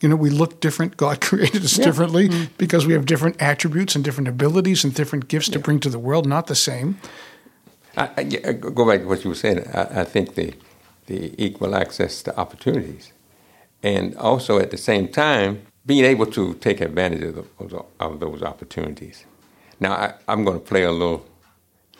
You 0.00 0.08
know, 0.08 0.14
we 0.14 0.30
look 0.30 0.60
different. 0.60 0.96
God 0.96 1.20
created 1.28 1.64
us 1.64 1.76
yeah. 1.76 1.84
differently 1.84 2.28
mm-hmm. 2.28 2.44
because 2.58 2.86
we 2.86 2.92
have 2.92 3.06
different 3.06 3.42
attributes 3.42 3.96
and 3.96 4.04
different 4.04 4.28
abilities 4.28 4.84
and 4.84 4.94
different 4.94 5.26
gifts 5.26 5.48
to 5.48 5.58
bring 5.58 5.80
to 5.80 5.90
the 5.90 5.98
world, 5.98 6.28
not 6.28 6.46
the 6.46 6.54
same. 6.54 7.00
I, 7.96 8.08
I, 8.18 8.22
go 8.52 8.86
back 8.86 9.00
to 9.00 9.08
what 9.08 9.24
you 9.24 9.30
were 9.30 9.34
saying. 9.34 9.66
I, 9.74 10.02
I 10.02 10.04
think 10.04 10.36
the, 10.36 10.54
the 11.06 11.34
equal 11.44 11.74
access 11.74 12.22
to 12.22 12.38
opportunities. 12.38 13.12
And 13.82 14.16
also 14.16 14.60
at 14.60 14.70
the 14.70 14.78
same 14.78 15.08
time, 15.08 15.62
being 15.84 16.04
able 16.04 16.26
to 16.26 16.54
take 16.54 16.80
advantage 16.80 17.24
of 17.24 17.48
those, 17.58 17.82
of 17.98 18.20
those 18.20 18.44
opportunities. 18.44 19.24
Now, 19.80 20.14
I, 20.28 20.32
am 20.32 20.44
going 20.44 20.60
to 20.60 20.64
play 20.64 20.84
a 20.84 20.92
little. 20.92 21.26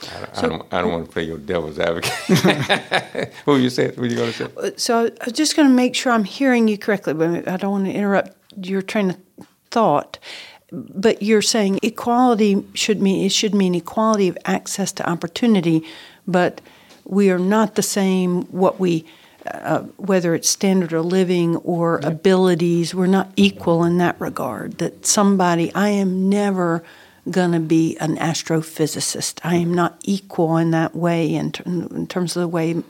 I, 0.03 0.29
so, 0.33 0.47
I, 0.47 0.49
don't, 0.49 0.75
I 0.75 0.81
don't 0.83 0.93
want 0.93 1.07
to 1.07 1.13
play 1.13 1.25
your 1.25 1.39
devil's 1.39 1.79
advocate. 1.79 2.13
what 3.45 3.55
were 3.55 3.59
you 3.59 3.71
saying? 3.71 3.91
What 3.91 3.99
were 3.99 4.07
you 4.07 4.17
going 4.17 4.33
to 4.33 4.47
say? 4.47 4.53
Uh, 4.57 4.71
so 4.77 5.11
I'm 5.21 5.33
just 5.33 5.57
going 5.57 5.69
to 5.69 5.75
make 5.75 5.95
sure 5.95 6.13
I'm 6.13 6.25
hearing 6.25 6.69
you 6.69 6.79
correctly, 6.79 7.15
but 7.15 7.49
I 7.49 7.57
don't 7.57 7.73
want 7.73 7.85
to 7.87 7.93
interrupt 7.93 8.37
your 8.57 8.83
train 8.83 9.11
of 9.11 9.19
thought. 9.71 10.19
But 10.73 11.23
you're 11.23 11.43
saying 11.43 11.81
equality 11.83 12.65
should 12.75 13.03
mean 13.03 13.27
it 13.27 13.33
should 13.33 13.55
mean 13.55 13.75
equality 13.75 14.29
of 14.29 14.39
access 14.45 14.93
to 14.93 15.09
opportunity, 15.09 15.85
but 16.29 16.61
we 17.05 17.31
are 17.31 17.41
not 17.41 17.75
the 17.75 17.83
same. 17.83 18.43
What 18.45 18.79
we 18.79 19.05
uh, 19.47 19.81
whether 19.97 20.35
it's 20.35 20.49
standard 20.49 20.93
of 20.93 21.07
living 21.07 21.57
or 21.57 21.99
yeah. 22.03 22.11
abilities, 22.11 22.95
we're 22.95 23.07
not 23.07 23.33
equal 23.37 23.85
in 23.85 23.99
that 23.99 24.21
regard. 24.21 24.79
That 24.79 25.07
somebody, 25.07 25.75
I 25.75 25.89
am 25.89 26.29
never 26.29 26.85
going 27.29 27.53
to 27.53 27.61
be 27.61 27.97
an 27.99 28.17
astrophysicist. 28.17 29.41
I 29.45 29.57
am 29.57 29.75
not 29.75 29.99
equal 30.03 30.57
in 30.57 30.71
that 30.71 30.95
way 30.95 31.35
in, 31.35 31.53
ter- 31.53 31.65
in 31.65 32.07
terms 32.07 32.37
of 32.37 32.41
the 32.41 32.49
way 32.49 32.83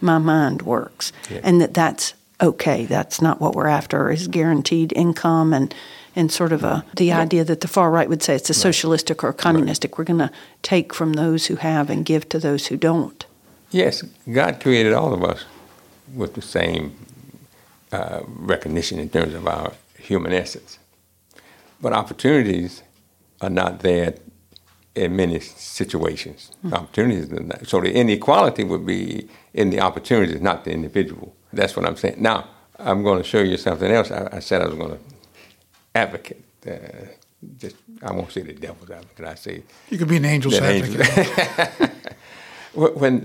my 0.00 0.18
mind 0.18 0.62
works, 0.62 1.12
yeah. 1.30 1.40
and 1.42 1.60
that 1.60 1.74
that's 1.74 2.14
okay. 2.40 2.84
That's 2.84 3.20
not 3.20 3.40
what 3.40 3.54
we're 3.54 3.68
after. 3.68 4.10
Is 4.10 4.28
guaranteed 4.28 4.92
income 4.94 5.52
and 5.52 5.74
and 6.16 6.32
sort 6.32 6.52
of 6.52 6.64
a 6.64 6.84
the 6.96 7.06
yeah. 7.06 7.20
idea 7.20 7.44
that 7.44 7.60
the 7.60 7.68
far 7.68 7.90
right 7.90 8.08
would 8.08 8.22
say 8.22 8.34
it's 8.34 8.50
a 8.50 8.52
right. 8.52 8.60
socialistic 8.60 9.22
or 9.22 9.32
communistic. 9.32 9.92
Right. 9.92 9.98
We're 9.98 10.16
going 10.16 10.28
to 10.28 10.34
take 10.62 10.94
from 10.94 11.12
those 11.12 11.46
who 11.46 11.56
have 11.56 11.90
and 11.90 12.04
give 12.04 12.28
to 12.30 12.38
those 12.38 12.66
who 12.66 12.76
don't. 12.76 13.24
Yes, 13.70 14.02
God 14.32 14.60
created 14.60 14.92
all 14.92 15.12
of 15.12 15.22
us 15.22 15.44
with 16.14 16.34
the 16.34 16.42
same 16.42 16.96
uh, 17.92 18.20
recognition 18.26 18.98
in 18.98 19.08
terms 19.10 19.34
of 19.34 19.46
our 19.46 19.72
human 19.98 20.32
essence, 20.32 20.78
but 21.80 21.92
opportunities 21.92 22.82
are 23.40 23.50
not 23.50 23.80
there 23.80 24.14
in 24.94 25.14
many 25.14 25.40
situations. 25.40 26.50
Mm-hmm. 26.64 26.74
Opportunities 26.74 27.32
are 27.32 27.40
not. 27.40 27.66
So 27.66 27.80
the 27.80 27.92
inequality 27.92 28.64
would 28.64 28.86
be 28.86 29.28
in 29.52 29.70
the 29.70 29.80
opportunities, 29.80 30.40
not 30.40 30.64
the 30.64 30.72
individual. 30.72 31.34
That's 31.52 31.76
what 31.76 31.86
I'm 31.86 31.96
saying. 31.96 32.16
Now, 32.18 32.48
I'm 32.78 33.02
going 33.02 33.18
to 33.22 33.28
show 33.28 33.40
you 33.40 33.56
something 33.56 33.90
else. 33.90 34.10
I, 34.10 34.28
I 34.32 34.38
said 34.40 34.62
I 34.62 34.66
was 34.66 34.74
going 34.74 34.92
to 34.92 34.98
advocate. 35.94 36.44
Uh, 36.66 37.06
just 37.58 37.76
I 38.02 38.12
won't 38.12 38.32
say 38.32 38.42
the 38.42 38.54
devil's 38.54 38.90
advocate. 38.90 39.26
I 39.26 39.34
say 39.34 39.62
you 39.90 39.98
could 39.98 40.08
be 40.08 40.16
an 40.16 40.24
angel's 40.24 40.58
advocate. 40.58 41.06
Angel. 42.74 42.92
when 42.94 43.20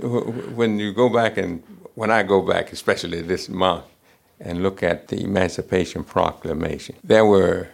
when 0.55 0.79
you 0.79 0.93
go 0.93 1.09
back 1.09 1.37
and 1.37 1.63
when 1.95 2.11
I 2.11 2.23
go 2.23 2.41
back, 2.41 2.71
especially 2.71 3.21
this 3.21 3.49
month, 3.49 3.85
and 4.39 4.63
look 4.63 4.83
at 4.83 5.07
the 5.07 5.23
Emancipation 5.23 6.03
Proclamation, 6.03 6.95
there 7.03 7.25
were 7.25 7.69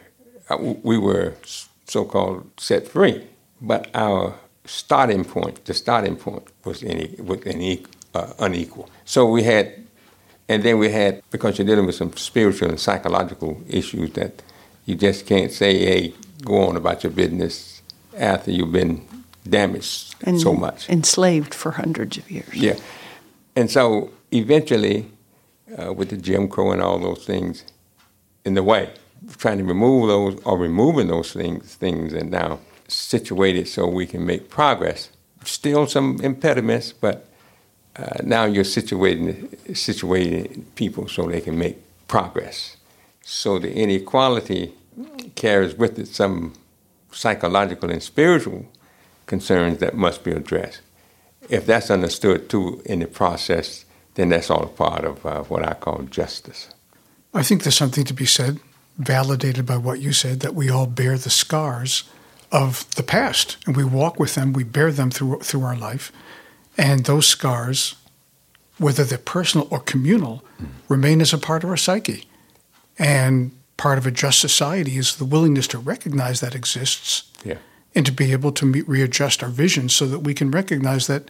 uh, 0.50 0.58
we 0.60 0.98
were 0.98 1.34
so-called 1.88 2.50
set 2.58 2.88
free. 2.88 3.26
But 3.62 3.90
our 3.94 4.36
starting 4.66 5.26
point, 5.26 5.66
the 5.66 5.74
starting 5.74 6.16
point, 6.16 6.48
was, 6.66 6.84
in, 6.84 7.26
was 7.26 7.42
in, 7.42 7.86
uh, 8.14 8.34
unequal. 8.40 8.90
So 9.06 9.26
we 9.26 9.44
had, 9.44 9.74
and 10.50 10.64
then 10.64 10.78
we 10.78 10.90
had, 10.92 11.22
because 11.32 11.58
you're 11.58 11.68
dealing 11.68 11.86
with 11.86 11.96
some 11.96 12.16
spiritual 12.16 12.70
and 12.70 12.80
psychological 12.80 13.62
issues 13.68 14.12
that 14.12 14.44
you 14.86 14.96
just 14.96 15.26
can't 15.26 15.52
say, 15.52 15.78
hey, 15.80 16.14
go 16.44 16.68
on 16.68 16.76
about 16.76 17.04
your 17.04 17.12
business 17.12 17.82
after 18.18 18.52
you've 18.52 18.72
been 18.72 19.06
damaged 19.48 20.16
and 20.24 20.40
so 20.40 20.54
much. 20.54 20.90
Enslaved 20.90 21.54
for 21.54 21.72
hundreds 21.72 22.18
of 22.18 22.30
years. 22.30 22.54
Yeah. 22.54 22.76
And 23.56 23.72
so 23.72 24.12
eventually, 24.32 25.10
uh, 25.78 25.94
with 25.94 26.10
the 26.10 26.18
Jim 26.18 26.48
Crow 26.48 26.72
and 26.72 26.82
all 26.82 27.00
those 27.00 27.26
things 27.26 27.64
in 28.46 28.54
the 28.54 28.64
way, 28.64 28.94
trying 29.38 29.58
to 29.58 29.64
remove 29.64 30.08
those 30.08 30.42
or 30.44 30.58
removing 30.58 31.08
those 31.08 31.34
things, 31.34 31.76
things 31.76 32.14
and 32.14 32.32
now 32.32 32.60
situated 32.88 33.68
so 33.68 33.88
we 33.88 34.06
can 34.06 34.26
make 34.26 34.50
progress. 34.50 35.10
Still 35.44 35.88
some 35.88 36.20
impediments, 36.22 36.94
but 36.94 37.28
uh, 37.98 38.18
now 38.24 38.46
you're 38.46 38.64
situating 38.64 39.50
situating 39.70 40.64
people 40.76 41.08
so 41.08 41.28
they 41.28 41.42
can 41.42 41.58
make 41.58 41.78
progress. 42.08 42.78
So 43.22 43.60
the 43.60 43.74
inequality 43.74 44.74
carries 45.36 45.76
with 45.76 46.00
it 46.00 46.08
some 46.08 46.54
psychological 47.12 47.90
and 47.90 48.02
spiritual 48.02 48.66
concerns 49.26 49.80
that 49.80 49.96
must 49.96 50.24
be 50.24 50.32
addressed. 50.32 50.82
If 51.50 51.66
that's 51.66 51.90
understood 51.92 52.50
too 52.50 52.82
in 52.86 53.00
the 53.00 53.08
process, 53.08 53.86
then 54.16 54.30
that's 54.30 54.50
all 54.50 54.68
part 54.68 55.06
of 55.06 55.26
uh, 55.26 55.44
what 55.44 55.68
I 55.68 55.74
call 55.74 56.04
justice. 56.04 56.70
I 57.34 57.44
think 57.44 57.64
there's 57.64 57.76
something 57.76 58.06
to 58.06 58.14
be 58.14 58.26
said 58.26 58.60
validated 58.98 59.66
by 59.66 59.78
what 59.78 60.00
you 60.00 60.12
said 60.14 60.40
that 60.40 60.56
we 60.56 60.70
all 60.70 60.88
bear 60.88 61.18
the 61.18 61.30
scars 61.30 62.04
of 62.52 62.90
the 62.96 63.04
past 63.04 63.58
and 63.66 63.76
we 63.76 63.84
walk 63.84 64.20
with 64.20 64.36
them, 64.36 64.54
we 64.54 64.64
bear 64.64 64.92
them 64.92 65.12
through 65.12 65.40
through 65.40 65.64
our 65.64 65.76
life. 65.76 66.12
And 66.78 67.06
those 67.06 67.28
scars, 67.28 67.96
whether 68.78 69.04
they're 69.04 69.18
personal 69.18 69.68
or 69.72 69.80
communal, 69.80 70.44
mm. 70.62 70.68
remain 70.88 71.22
as 71.22 71.34
a 71.34 71.38
part 71.38 71.64
of 71.64 71.70
our 71.70 71.78
psyche. 71.78 72.26
And 73.00 73.52
part 73.78 73.98
of 73.98 74.08
a 74.08 74.12
just 74.12 74.40
society 74.40 74.98
is 74.98 75.18
the 75.18 75.26
willingness 75.26 75.68
to 75.68 75.78
recognize 75.78 76.40
that 76.40 76.56
exists 76.56 77.32
yeah. 77.46 77.58
and 77.94 78.06
to 78.06 78.12
be 78.12 78.32
able 78.32 78.52
to 78.54 78.66
meet, 78.66 78.88
readjust 78.88 79.44
our 79.44 79.50
vision 79.50 79.88
so 79.88 80.08
that 80.08 80.20
we 80.20 80.34
can 80.34 80.52
recognize 80.52 81.08
that 81.08 81.30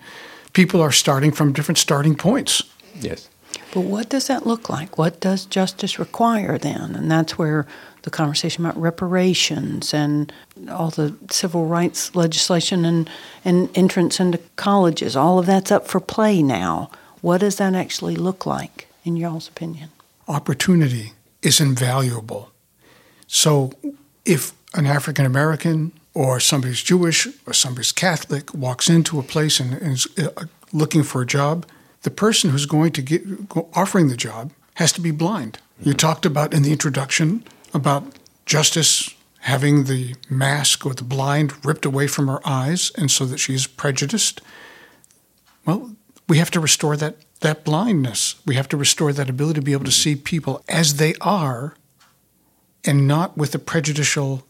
people 0.53 0.81
are 0.81 0.91
starting 0.91 1.31
from 1.31 1.51
different 1.51 1.77
starting 1.77 2.15
points. 2.15 2.63
Yes. 2.95 3.29
But 3.74 3.81
what 3.81 4.09
does 4.09 4.27
that 4.27 4.47
look 4.47 4.69
like? 4.69 4.97
What 4.97 5.19
does 5.19 5.45
justice 5.45 6.00
require 6.00 6.57
then? 6.57 6.95
And 6.95 7.12
that's 7.12 7.38
where 7.38 7.67
the 8.03 8.09
conversation 8.09 8.65
about 8.65 8.79
reparations 8.79 9.93
and 9.93 10.31
all 10.69 10.89
the 10.89 11.13
civil 11.29 11.65
rights 11.65 12.15
legislation 12.15 12.86
and, 12.86 13.09
and 13.43 13.69
entrance 13.75 14.19
into 14.19 14.39
colleges, 14.55 15.15
all 15.15 15.39
of 15.39 15.45
that's 15.45 15.71
up 15.71 15.88
for 15.88 16.00
play 16.00 16.41
now. 16.41 16.89
What 17.21 17.39
does 17.39 17.57
that 17.57 17.75
actually 17.75 18.15
look 18.15 18.45
like 18.45 18.88
in 19.03 19.17
y'all's 19.17 19.50
opinion? 19.50 19.89
Opportunity 20.27 21.13
is 21.41 21.59
invaluable. 21.59 22.51
So 23.27 23.71
if 24.25 24.53
an 24.74 24.86
African 24.86 25.25
American 25.25 25.91
or 26.13 26.39
somebody's 26.39 26.81
Jewish 26.81 27.27
or 27.45 27.53
somebody's 27.53 27.91
Catholic 27.91 28.53
walks 28.53 28.89
into 28.89 29.19
a 29.19 29.24
place 29.24 29.59
and, 29.59 29.74
is 29.81 30.07
uh, 30.17 30.45
looking 30.71 31.03
for 31.03 31.21
a 31.21 31.25
job, 31.25 31.65
the 32.08 32.12
person 32.12 32.52
who's 32.52 32.66
going 32.66 32.94
to 32.94 33.02
get 33.02 33.22
offering 33.74 34.08
the 34.08 34.16
job 34.16 34.54
has 34.76 34.94
to 34.94 35.02
be 35.02 35.12
blind. 35.12 35.60
You 35.78 35.88
mm-hmm. 35.92 35.98
talked 35.98 36.26
about 36.26 36.54
in 36.54 36.64
the 36.64 36.72
introduction 36.72 37.44
about 37.74 38.16
justice 38.46 39.14
having 39.40 39.84
the 39.84 40.16
mask 40.30 40.86
or 40.86 40.94
the 40.94 41.04
blind 41.04 41.66
ripped 41.66 41.84
away 41.84 42.08
from 42.08 42.30
her 42.30 42.40
eyes 42.48 42.94
and 42.98 43.12
so 43.12 43.26
that 43.26 43.40
she's 43.40 43.68
prejudiced. 43.68 44.40
Well, 45.66 45.98
we 46.30 46.38
have 46.38 46.50
to 46.52 46.62
restore 46.62 46.96
that 46.96 47.18
that 47.42 47.66
blindness. 47.66 48.36
We 48.46 48.56
have 48.56 48.70
to 48.70 48.78
restore 48.78 49.12
that 49.12 49.30
ability 49.30 49.60
to 49.60 49.66
be 49.66 49.74
able 49.74 49.84
to 49.84 49.92
mm-hmm. 49.92 50.16
see 50.16 50.16
people 50.16 50.64
as 50.70 50.96
they 50.96 51.14
are 51.20 51.76
and 52.86 53.06
not 53.06 53.38
with 53.38 53.52
the 53.52 53.60
prejudicial 53.60 54.48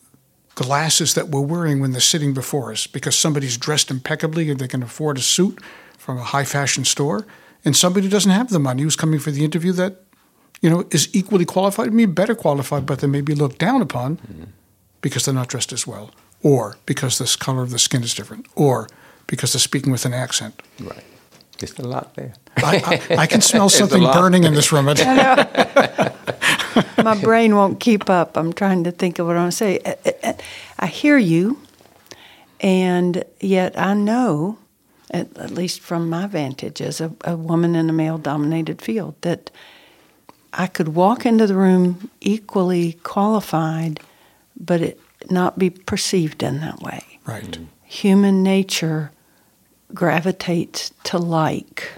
glasses 0.53 1.15
that 1.15 1.29
we're 1.29 1.41
wearing 1.41 1.79
when 1.79 1.91
they're 1.91 2.01
sitting 2.01 2.35
before 2.35 2.71
us 2.71 2.85
because 2.85 3.15
somebody's 3.15 3.57
dressed 3.57 3.89
impeccably 3.89 4.51
and 4.51 4.59
they 4.59 4.67
can 4.67 4.83
afford 4.83 5.17
a 5.17 5.21
suit 5.21 5.59
from 6.07 6.17
a 6.17 6.23
high 6.23 6.45
fashion 6.45 6.85
store 6.85 7.27
and 7.65 7.75
somebody 7.75 8.05
who 8.05 8.11
doesn't 8.11 8.31
have 8.31 8.49
the 8.49 8.59
money 8.59 8.83
who's 8.83 8.95
coming 8.95 9.19
for 9.19 9.31
the 9.31 9.43
interview 9.43 9.71
that 9.73 10.03
you 10.61 10.69
know 10.69 10.85
is 10.91 11.13
equally 11.13 11.45
qualified 11.45 11.93
maybe 11.93 12.11
better 12.11 12.35
qualified 12.35 12.85
but 12.85 12.99
they 12.99 13.07
may 13.07 13.21
be 13.21 13.35
looked 13.35 13.59
down 13.59 13.81
upon 13.81 14.17
mm-hmm. 14.17 14.43
because 15.01 15.25
they're 15.25 15.33
not 15.33 15.47
dressed 15.47 15.73
as 15.73 15.85
well 15.85 16.11
or 16.43 16.77
because 16.85 17.17
the 17.17 17.37
color 17.39 17.63
of 17.63 17.71
the 17.71 17.79
skin 17.79 18.03
is 18.03 18.13
different 18.13 18.45
or 18.55 18.87
because 19.27 19.53
they're 19.53 19.59
speaking 19.59 19.91
with 19.91 20.05
an 20.05 20.13
accent 20.13 20.61
right 20.81 21.03
just 21.57 21.79
a 21.79 21.87
lot 21.87 22.15
there 22.15 22.33
I, 22.57 23.01
I, 23.09 23.15
I 23.23 23.27
can 23.27 23.41
smell 23.41 23.69
something 23.81 24.03
burning 24.03 24.43
in 24.43 24.53
this 24.53 24.71
room 24.71 24.87
my 27.03 27.19
brain 27.19 27.55
won't 27.55 27.79
keep 27.79 28.09
up. 28.09 28.37
I'm 28.37 28.53
trying 28.53 28.83
to 28.83 28.91
think 28.91 29.19
of 29.19 29.27
what 29.27 29.35
I 29.35 29.39
want 29.39 29.51
to 29.51 29.57
say. 29.57 29.95
I 30.79 30.87
hear 30.87 31.17
you, 31.17 31.59
and 32.59 33.23
yet 33.39 33.79
I 33.79 33.93
know, 33.93 34.57
at, 35.11 35.35
at 35.37 35.51
least 35.51 35.81
from 35.81 36.09
my 36.09 36.27
vantage 36.27 36.81
as 36.81 37.01
a, 37.01 37.11
a 37.23 37.35
woman 37.35 37.75
in 37.75 37.89
a 37.89 37.93
male 37.93 38.17
dominated 38.17 38.81
field, 38.81 39.15
that 39.21 39.49
I 40.53 40.67
could 40.67 40.89
walk 40.89 41.25
into 41.25 41.47
the 41.47 41.55
room 41.55 42.09
equally 42.21 42.93
qualified, 43.03 43.99
but 44.59 44.81
it 44.81 44.99
not 45.29 45.59
be 45.59 45.69
perceived 45.69 46.43
in 46.43 46.59
that 46.61 46.79
way. 46.81 47.03
Right. 47.25 47.43
Mm-hmm. 47.43 47.65
Human 47.83 48.43
nature 48.43 49.11
gravitates 49.93 50.91
to 51.05 51.17
like. 51.17 51.91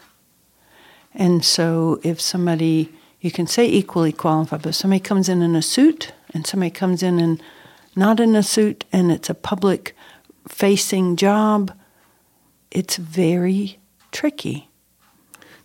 And 1.14 1.44
so 1.44 2.00
if 2.04 2.22
somebody 2.22 2.92
you 3.22 3.32
can 3.32 3.48
say 3.48 3.68
equally 3.68 4.12
qualified, 4.12 4.62
but 4.62 4.76
somebody 4.76 5.02
comes 5.02 5.28
in 5.28 5.42
in 5.42 5.56
a 5.56 5.62
suit 5.62 6.14
and 6.34 6.48
somebody 6.48 6.70
comes 6.70 7.04
in 7.04 7.20
and 7.20 7.42
not 7.96 8.20
in 8.20 8.36
a 8.36 8.44
suit 8.44 8.86
and 8.94 9.12
it's 9.12 9.30
a 9.30 9.34
public 9.34 9.96
facing 10.48 11.16
job, 11.16 11.74
it's 12.72 12.98
very 12.98 13.80
tricky. 14.12 14.70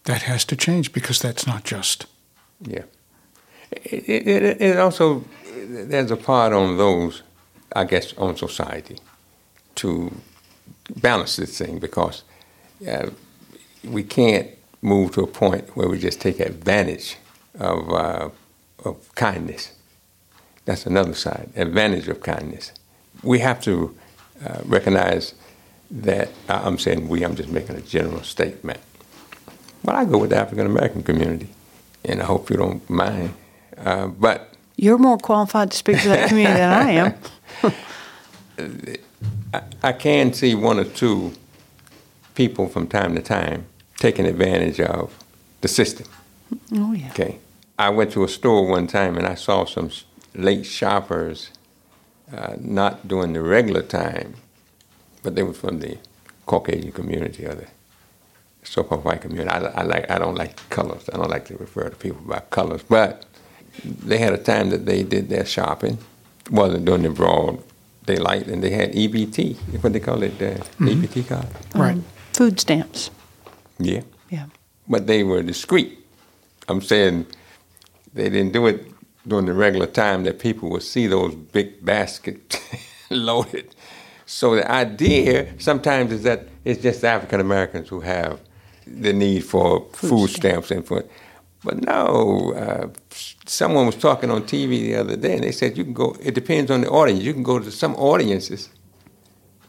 That 0.05 0.23
has 0.23 0.45
to 0.47 0.57
change 0.57 0.93
because 0.93 1.19
that's 1.21 1.47
not 1.47 1.65
just. 1.65 2.07
Yeah. 2.61 2.85
It, 3.71 4.09
it, 4.09 4.63
it 4.63 4.79
also, 4.79 5.25
there's 5.67 6.11
a 6.11 6.17
part 6.17 6.53
on 6.53 6.77
those, 6.77 7.23
I 7.75 7.85
guess, 7.85 8.15
on 8.17 8.37
society 8.37 8.99
to 9.77 10.13
balance 10.97 11.37
this 11.37 11.59
thing 11.59 11.79
because 11.79 12.23
uh, 12.87 13.11
we 13.83 14.03
can't 14.03 14.49
move 14.83 15.13
to 15.13 15.23
a 15.23 15.27
point 15.27 15.77
where 15.77 15.89
we 15.89 15.99
just 15.99 16.21
take 16.21 16.41
advantage 16.41 17.17
of, 17.59 17.91
uh, 17.91 18.29
of 18.85 19.15
kindness. 19.15 19.73
That's 20.67 20.87
another 20.87 21.15
side, 21.15 21.51
advantage 21.57 22.09
of 22.09 22.23
kindness. 22.23 22.73
We 23.23 23.39
have 23.41 23.61
to 23.63 23.95
uh, 24.45 24.61
recognize 24.65 25.35
that, 25.91 26.31
I'm 26.49 26.79
saying 26.79 27.09
we, 27.09 27.25
I'm 27.25 27.37
just 27.37 27.49
making 27.49 27.77
a 27.77 27.81
general 27.81 28.23
statement. 28.23 28.81
But 29.83 29.95
I 29.95 30.05
go 30.05 30.19
with 30.19 30.31
the 30.31 30.37
African 30.37 30.67
American 30.67 31.03
community, 31.03 31.49
and 32.05 32.23
I 32.23 32.25
hope 32.25 32.51
you 32.51 32.57
don't 32.57 32.89
mind. 32.89 33.35
Uh, 33.77 34.07
but 34.07 34.55
you're 34.77 34.99
more 34.99 35.19
qualified 35.19 35.71
to 35.71 35.77
speak 35.77 36.01
to 36.03 36.09
that 36.09 36.29
community 36.29 36.59
than 36.59 36.73
I 36.73 36.91
am. 36.91 37.15
I, 39.55 39.63
I 39.83 39.93
can 39.93 40.33
see 40.33 40.55
one 40.55 40.79
or 40.79 40.85
two 40.85 41.33
people 42.35 42.69
from 42.69 42.87
time 42.87 43.15
to 43.15 43.23
time 43.23 43.67
taking 43.99 44.27
advantage 44.27 44.81
of 44.81 45.17
the 45.61 45.69
system. 45.69 46.07
Oh, 46.75 46.93
yeah. 46.93 47.11
Okay. 47.11 47.39
I 47.79 47.91
went 47.91 48.13
to 48.13 48.25
a 48.25 48.29
store 48.29 48.67
one 48.67 48.87
time 48.87 49.17
and 49.17 49.27
I 49.27 49.35
saw 49.35 49.65
some 49.65 49.91
late 50.35 50.67
shoppers 50.67 51.51
uh, 52.33 52.55
not 52.59 53.07
doing 53.07 53.33
the 53.33 53.43
regular 53.43 53.83
time, 53.83 54.35
but 55.25 55.35
they 55.35 55.43
were 55.43 55.55
from 55.55 55.81
the 55.81 55.99
Caucasian 56.47 56.93
community 56.93 57.47
or 57.47 57.55
the 57.55 57.67
so-called 58.63 59.05
white 59.05 59.23
community. 59.23 59.51
I, 59.51 59.59
I, 59.59 59.83
like 59.83 60.11
I 60.11 60.19
don't 60.19 60.37
like 60.37 60.57
colors. 60.71 61.09
I 61.13 61.17
don't 61.17 61.31
like 61.31 61.47
to 61.47 61.57
refer 61.57 61.89
to 61.89 61.97
people 61.97 62.21
by 62.25 62.41
colors, 62.51 62.83
but 62.89 63.25
they 63.83 64.19
had 64.19 64.33
a 64.33 64.39
time 64.39 64.71
that 64.71 64.87
they 64.87 65.03
did 65.03 65.29
their 65.29 65.45
shopping. 65.45 65.99
It 66.47 66.53
wasn't 66.53 66.85
during 66.85 67.03
the 67.03 67.11
broad 67.11 67.63
daylight, 68.07 68.47
and 68.47 68.63
they 68.63 68.71
had 68.71 68.93
EBT, 68.93 69.57
what 69.83 69.93
they 69.93 70.01
call 70.01 70.23
it, 70.23 70.39
the 70.39 70.47
mm-hmm. 70.47 70.89
EBT 70.89 71.29
card. 71.29 71.47
Right. 71.75 71.93
Um, 71.93 72.05
food 72.33 72.61
stamps. 72.61 73.11
Yeah. 73.79 74.03
Yeah. 74.31 74.47
But 74.89 75.07
they 75.07 75.25
were 75.25 75.43
discreet. 75.43 75.99
I'm 76.69 76.83
saying 76.83 77.27
they 78.13 78.29
didn't 78.29 78.53
do 78.53 78.67
it 78.67 78.87
during 79.27 79.47
the 79.47 79.55
regular 79.55 79.87
time 79.87 80.25
that 80.25 80.39
people 80.39 80.71
would 80.71 80.83
see 80.83 81.07
those 81.07 81.35
big 81.35 81.85
baskets 81.85 82.59
loaded. 83.11 83.74
So 84.27 84.57
the 84.57 84.71
idea 84.71 85.49
sometimes 85.61 86.13
is 86.13 86.23
that 86.23 86.49
it's 86.65 86.83
just 86.83 87.05
African 87.05 87.41
Americans 87.41 87.89
who 87.89 88.01
have 88.01 88.41
the 88.87 89.13
need 89.13 89.41
for 89.41 89.87
food, 89.93 90.09
food 90.09 90.31
stamps 90.31 90.71
and 90.71 90.87
for. 90.87 91.05
But 91.63 91.83
no, 91.83 92.53
uh, 92.55 92.89
someone 93.47 93.87
was 93.87 93.97
talking 93.97 94.31
on 94.31 94.43
TV 94.43 94.81
the 94.81 94.97
other 94.97 95.17
day, 95.17 95.35
and 95.35 95.45
they 95.45 95.53
said 95.53 95.79
you 95.79 95.85
can 95.85 95.95
go. 95.95 96.15
It 96.21 96.35
depends 96.35 96.71
on 96.71 96.83
the 96.83 96.91
audience. 96.91 97.23
You 97.23 97.33
can 97.33 97.43
go 97.43 97.59
to 97.59 97.71
some 97.71 97.95
audiences, 97.97 98.69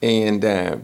and 0.01 0.43
uh, 0.43 0.77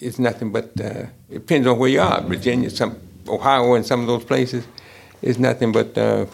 it's 0.00 0.18
nothing 0.18 0.50
but 0.50 0.72
uh, 0.80 1.06
it 1.30 1.46
depends 1.46 1.68
on 1.68 1.78
where 1.78 1.88
you 1.88 2.00
are. 2.00 2.20
Virginia, 2.22 2.68
some 2.70 2.98
Ohio, 3.28 3.74
and 3.74 3.86
some 3.86 4.00
of 4.00 4.06
those 4.06 4.24
places, 4.24 4.66
it's 5.22 5.38
nothing 5.38 5.70
but 5.70 5.96
uh, 5.96 6.26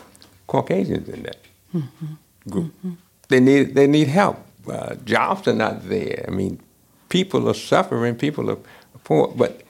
Caucasians 0.47 1.09
in 1.09 1.23
that 1.25 1.37
mm-hmm. 1.75 2.15
group. 2.49 2.73
Mm-hmm. 2.79 2.93
They 3.29 3.41
need 3.41 3.75
they 3.75 3.87
need 3.87 4.09
help. 4.09 4.39
Uh, 4.69 4.95
jobs 5.05 5.49
are 5.49 5.55
not 5.55 5.89
there. 5.89 6.25
I 6.27 6.31
mean, 6.31 6.61
people 7.09 7.49
are 7.49 7.55
suffering. 7.55 8.15
People 8.15 8.51
are 8.51 8.59
poor. 9.05 9.29
But 9.29 9.63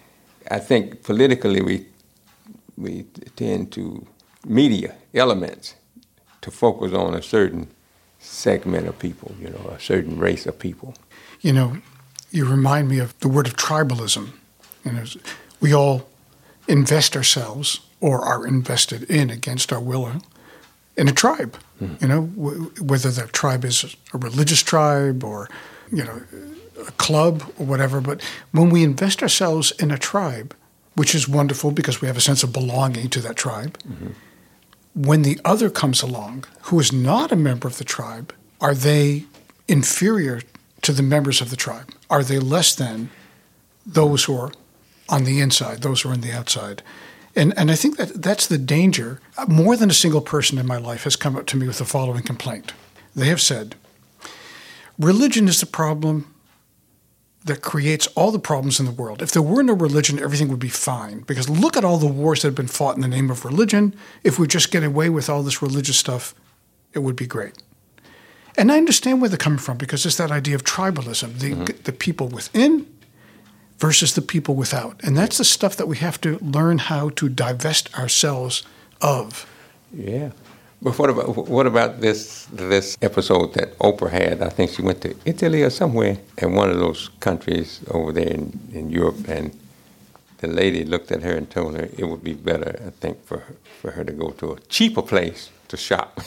I 0.50 0.58
think 0.58 1.02
politically 1.02 1.62
we 1.62 1.86
we 2.76 3.04
tend 3.36 3.72
to 3.72 4.06
media 4.46 4.94
elements 5.12 5.74
to 6.40 6.50
focus 6.50 6.92
on 6.92 7.14
a 7.14 7.22
certain 7.22 7.68
segment 8.18 8.88
of 8.88 8.98
people. 8.98 9.34
You 9.40 9.50
know, 9.50 9.74
a 9.76 9.80
certain 9.80 10.18
race 10.18 10.46
of 10.46 10.58
people. 10.58 10.94
You 11.40 11.52
know, 11.52 11.76
you 12.30 12.46
remind 12.46 12.88
me 12.88 12.98
of 12.98 13.18
the 13.20 13.28
word 13.28 13.46
of 13.46 13.56
tribalism. 13.56 14.28
You 14.84 14.92
know, 14.92 15.04
we 15.60 15.74
all 15.74 16.08
invest 16.68 17.16
ourselves 17.16 17.80
or 18.00 18.20
are 18.24 18.46
invested 18.46 19.02
in 19.10 19.30
against 19.30 19.72
our 19.72 19.80
will 19.80 20.12
in 20.96 21.08
a 21.08 21.12
tribe. 21.12 21.56
Mm. 21.80 22.02
You 22.02 22.08
know, 22.08 22.26
w- 22.26 22.72
whether 22.80 23.10
the 23.10 23.26
tribe 23.28 23.64
is 23.64 23.96
a 24.12 24.18
religious 24.18 24.62
tribe 24.62 25.24
or 25.24 25.48
you 25.90 26.04
know 26.04 26.22
a 26.86 26.92
club 26.92 27.42
or 27.58 27.66
whatever. 27.66 28.00
But 28.00 28.22
when 28.52 28.70
we 28.70 28.82
invest 28.82 29.22
ourselves 29.22 29.72
in 29.72 29.90
a 29.90 29.98
tribe, 29.98 30.54
which 30.94 31.14
is 31.14 31.28
wonderful 31.28 31.70
because 31.70 32.00
we 32.00 32.08
have 32.08 32.16
a 32.16 32.20
sense 32.20 32.42
of 32.42 32.52
belonging 32.52 33.08
to 33.08 33.20
that 33.20 33.36
tribe. 33.36 33.78
Mm-hmm. 33.78 34.10
When 34.94 35.22
the 35.22 35.38
other 35.44 35.70
comes 35.70 36.02
along, 36.02 36.44
who 36.62 36.80
is 36.80 36.92
not 36.92 37.32
a 37.32 37.36
member 37.36 37.68
of 37.68 37.78
the 37.78 37.84
tribe, 37.84 38.34
are 38.60 38.74
they 38.74 39.24
inferior 39.68 40.42
to 40.82 40.92
the 40.92 41.02
members 41.02 41.40
of 41.40 41.50
the 41.50 41.56
tribe? 41.56 41.90
Are 42.08 42.24
they 42.24 42.38
less 42.38 42.74
than 42.74 43.10
those 43.86 44.24
who 44.24 44.36
are 44.36 44.52
on 45.08 45.24
the 45.24 45.40
inside, 45.40 45.82
those 45.82 46.02
who 46.02 46.10
are 46.10 46.12
on 46.12 46.20
the 46.20 46.32
outside? 46.32 46.82
And, 47.40 47.56
and 47.56 47.70
I 47.70 47.74
think 47.74 47.96
that 47.96 48.22
that's 48.22 48.46
the 48.46 48.58
danger. 48.58 49.18
More 49.48 49.74
than 49.74 49.88
a 49.88 49.94
single 49.94 50.20
person 50.20 50.58
in 50.58 50.66
my 50.66 50.76
life 50.76 51.04
has 51.04 51.16
come 51.16 51.36
up 51.36 51.46
to 51.46 51.56
me 51.56 51.66
with 51.66 51.78
the 51.78 51.86
following 51.86 52.22
complaint. 52.22 52.74
They 53.16 53.28
have 53.28 53.40
said, 53.40 53.76
religion 54.98 55.48
is 55.48 55.58
the 55.58 55.66
problem 55.66 56.34
that 57.46 57.62
creates 57.62 58.06
all 58.08 58.30
the 58.30 58.38
problems 58.38 58.78
in 58.78 58.84
the 58.84 58.92
world. 58.92 59.22
If 59.22 59.30
there 59.30 59.40
were 59.40 59.62
no 59.62 59.72
religion, 59.72 60.18
everything 60.18 60.48
would 60.48 60.58
be 60.58 60.68
fine. 60.68 61.20
Because 61.20 61.48
look 61.48 61.78
at 61.78 61.84
all 61.84 61.96
the 61.96 62.06
wars 62.06 62.42
that 62.42 62.48
have 62.48 62.54
been 62.54 62.66
fought 62.66 62.96
in 62.96 63.00
the 63.00 63.08
name 63.08 63.30
of 63.30 63.46
religion. 63.46 63.94
If 64.22 64.38
we 64.38 64.46
just 64.46 64.70
get 64.70 64.84
away 64.84 65.08
with 65.08 65.30
all 65.30 65.42
this 65.42 65.62
religious 65.62 65.96
stuff, 65.96 66.34
it 66.92 66.98
would 66.98 67.16
be 67.16 67.26
great. 67.26 67.54
And 68.58 68.70
I 68.70 68.76
understand 68.76 69.22
where 69.22 69.30
they're 69.30 69.38
coming 69.38 69.58
from 69.58 69.78
because 69.78 70.04
it's 70.04 70.18
that 70.18 70.30
idea 70.30 70.56
of 70.56 70.64
tribalism 70.64 71.38
the, 71.38 71.52
mm-hmm. 71.52 71.82
the 71.84 71.92
people 71.92 72.28
within 72.28 72.86
versus 73.80 74.14
the 74.14 74.22
people 74.22 74.54
without. 74.54 75.00
And 75.02 75.16
that's 75.16 75.38
the 75.38 75.44
stuff 75.44 75.74
that 75.76 75.88
we 75.88 75.96
have 75.96 76.20
to 76.20 76.38
learn 76.38 76.78
how 76.78 77.08
to 77.10 77.28
divest 77.28 77.98
ourselves 77.98 78.62
of. 79.00 79.46
Yeah. 79.92 80.30
But 80.82 80.98
what 80.98 81.10
about 81.10 81.48
what 81.48 81.66
about 81.66 82.00
this 82.00 82.46
this 82.52 82.96
episode 83.02 83.52
that 83.54 83.76
Oprah 83.78 84.10
had? 84.10 84.42
I 84.42 84.48
think 84.48 84.70
she 84.70 84.82
went 84.82 85.02
to 85.02 85.14
Italy 85.26 85.62
or 85.62 85.70
somewhere 85.70 86.16
in 86.38 86.54
one 86.54 86.70
of 86.70 86.78
those 86.78 87.10
countries 87.20 87.80
over 87.90 88.12
there 88.12 88.28
in, 88.28 88.58
in 88.72 88.90
Europe, 88.90 89.28
and 89.28 89.54
the 90.38 90.46
lady 90.46 90.84
looked 90.84 91.12
at 91.12 91.22
her 91.22 91.36
and 91.36 91.50
told 91.50 91.76
her 91.76 91.88
it 91.98 92.04
would 92.04 92.24
be 92.24 92.32
better, 92.32 92.80
I 92.86 92.90
think, 92.90 93.22
for 93.26 93.38
her, 93.40 93.56
for 93.80 93.90
her 93.90 94.04
to 94.04 94.12
go 94.12 94.30
to 94.30 94.52
a 94.52 94.60
cheaper 94.68 95.02
place 95.02 95.50
to 95.68 95.76
shop. 95.76 96.18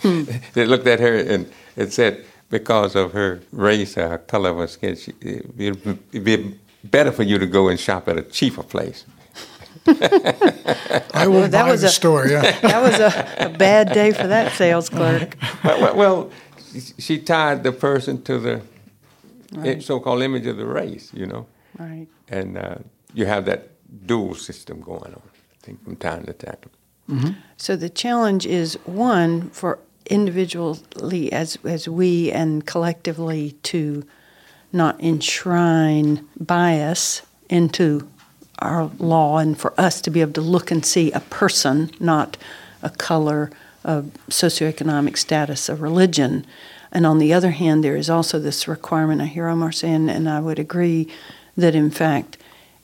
hmm. 0.00 0.24
They 0.54 0.64
looked 0.64 0.86
at 0.86 1.00
her 1.00 1.14
and 1.14 1.46
it 1.76 1.92
said 1.92 2.24
because 2.48 2.96
of 2.96 3.12
her 3.12 3.40
race 3.52 3.98
or 3.98 4.08
her 4.08 4.18
color 4.18 4.50
of 4.50 4.56
her 4.56 4.66
skin, 4.66 4.96
she, 4.96 5.12
it'd 5.20 6.24
be 6.24 6.58
better 6.90 7.12
for 7.12 7.22
you 7.22 7.38
to 7.38 7.46
go 7.46 7.68
and 7.68 7.78
shop 7.78 8.08
at 8.08 8.18
a 8.18 8.22
cheaper 8.22 8.62
place. 8.62 9.04
I 9.86 11.26
will 11.26 11.32
well, 11.32 11.48
that 11.48 11.64
buy 11.64 11.70
was 11.70 11.82
the 11.82 11.86
a, 11.86 11.90
store. 11.90 12.26
Yeah, 12.26 12.40
that 12.60 12.82
was 12.82 12.98
a, 12.98 13.46
a, 13.46 13.48
bad 13.50 13.92
day 13.92 14.12
for 14.12 14.26
that 14.26 14.52
sales 14.52 14.88
clerk. 14.88 15.36
well, 15.62 15.80
well, 15.80 15.96
well, 15.96 16.30
she 16.98 17.18
tied 17.18 17.62
the 17.62 17.72
person 17.72 18.22
to 18.22 18.38
the 18.38 18.62
right. 19.52 19.82
so-called 19.82 20.22
image 20.22 20.46
of 20.46 20.56
the 20.56 20.66
race, 20.66 21.12
you 21.14 21.26
know. 21.26 21.46
Right. 21.78 22.08
And 22.28 22.58
uh, 22.58 22.76
you 23.14 23.26
have 23.26 23.44
that 23.44 23.70
dual 24.06 24.34
system 24.34 24.80
going 24.80 25.14
on. 25.14 25.22
I 25.22 25.64
think 25.64 25.84
from 25.84 25.96
time 25.96 26.24
to 26.24 26.32
time. 26.32 26.56
Mm-hmm. 27.08 27.30
So 27.56 27.76
the 27.76 27.88
challenge 27.88 28.46
is 28.46 28.74
one 28.84 29.50
for 29.50 29.78
individually 30.10 31.32
as 31.32 31.58
as 31.64 31.88
we 31.88 32.30
and 32.32 32.66
collectively 32.66 33.52
to 33.62 34.04
not 34.76 35.00
enshrine 35.00 36.26
bias 36.38 37.22
into 37.48 38.08
our 38.58 38.90
law 38.98 39.38
and 39.38 39.58
for 39.58 39.78
us 39.78 40.00
to 40.02 40.10
be 40.10 40.20
able 40.20 40.32
to 40.32 40.40
look 40.40 40.70
and 40.70 40.84
see 40.84 41.10
a 41.12 41.20
person, 41.20 41.90
not 42.00 42.36
a 42.82 42.90
color, 42.90 43.50
a 43.84 44.02
socioeconomic 44.30 45.16
status, 45.16 45.68
a 45.68 45.74
religion. 45.74 46.46
And 46.92 47.04
on 47.04 47.18
the 47.18 47.32
other 47.32 47.50
hand, 47.50 47.82
there 47.82 47.96
is 47.96 48.08
also 48.08 48.38
this 48.38 48.68
requirement, 48.68 49.20
I 49.20 49.26
hear 49.26 49.48
Omar 49.48 49.72
saying, 49.72 50.08
and 50.08 50.28
I 50.28 50.40
would 50.40 50.58
agree, 50.58 51.08
that 51.56 51.74
in 51.74 51.90
fact 51.90 52.38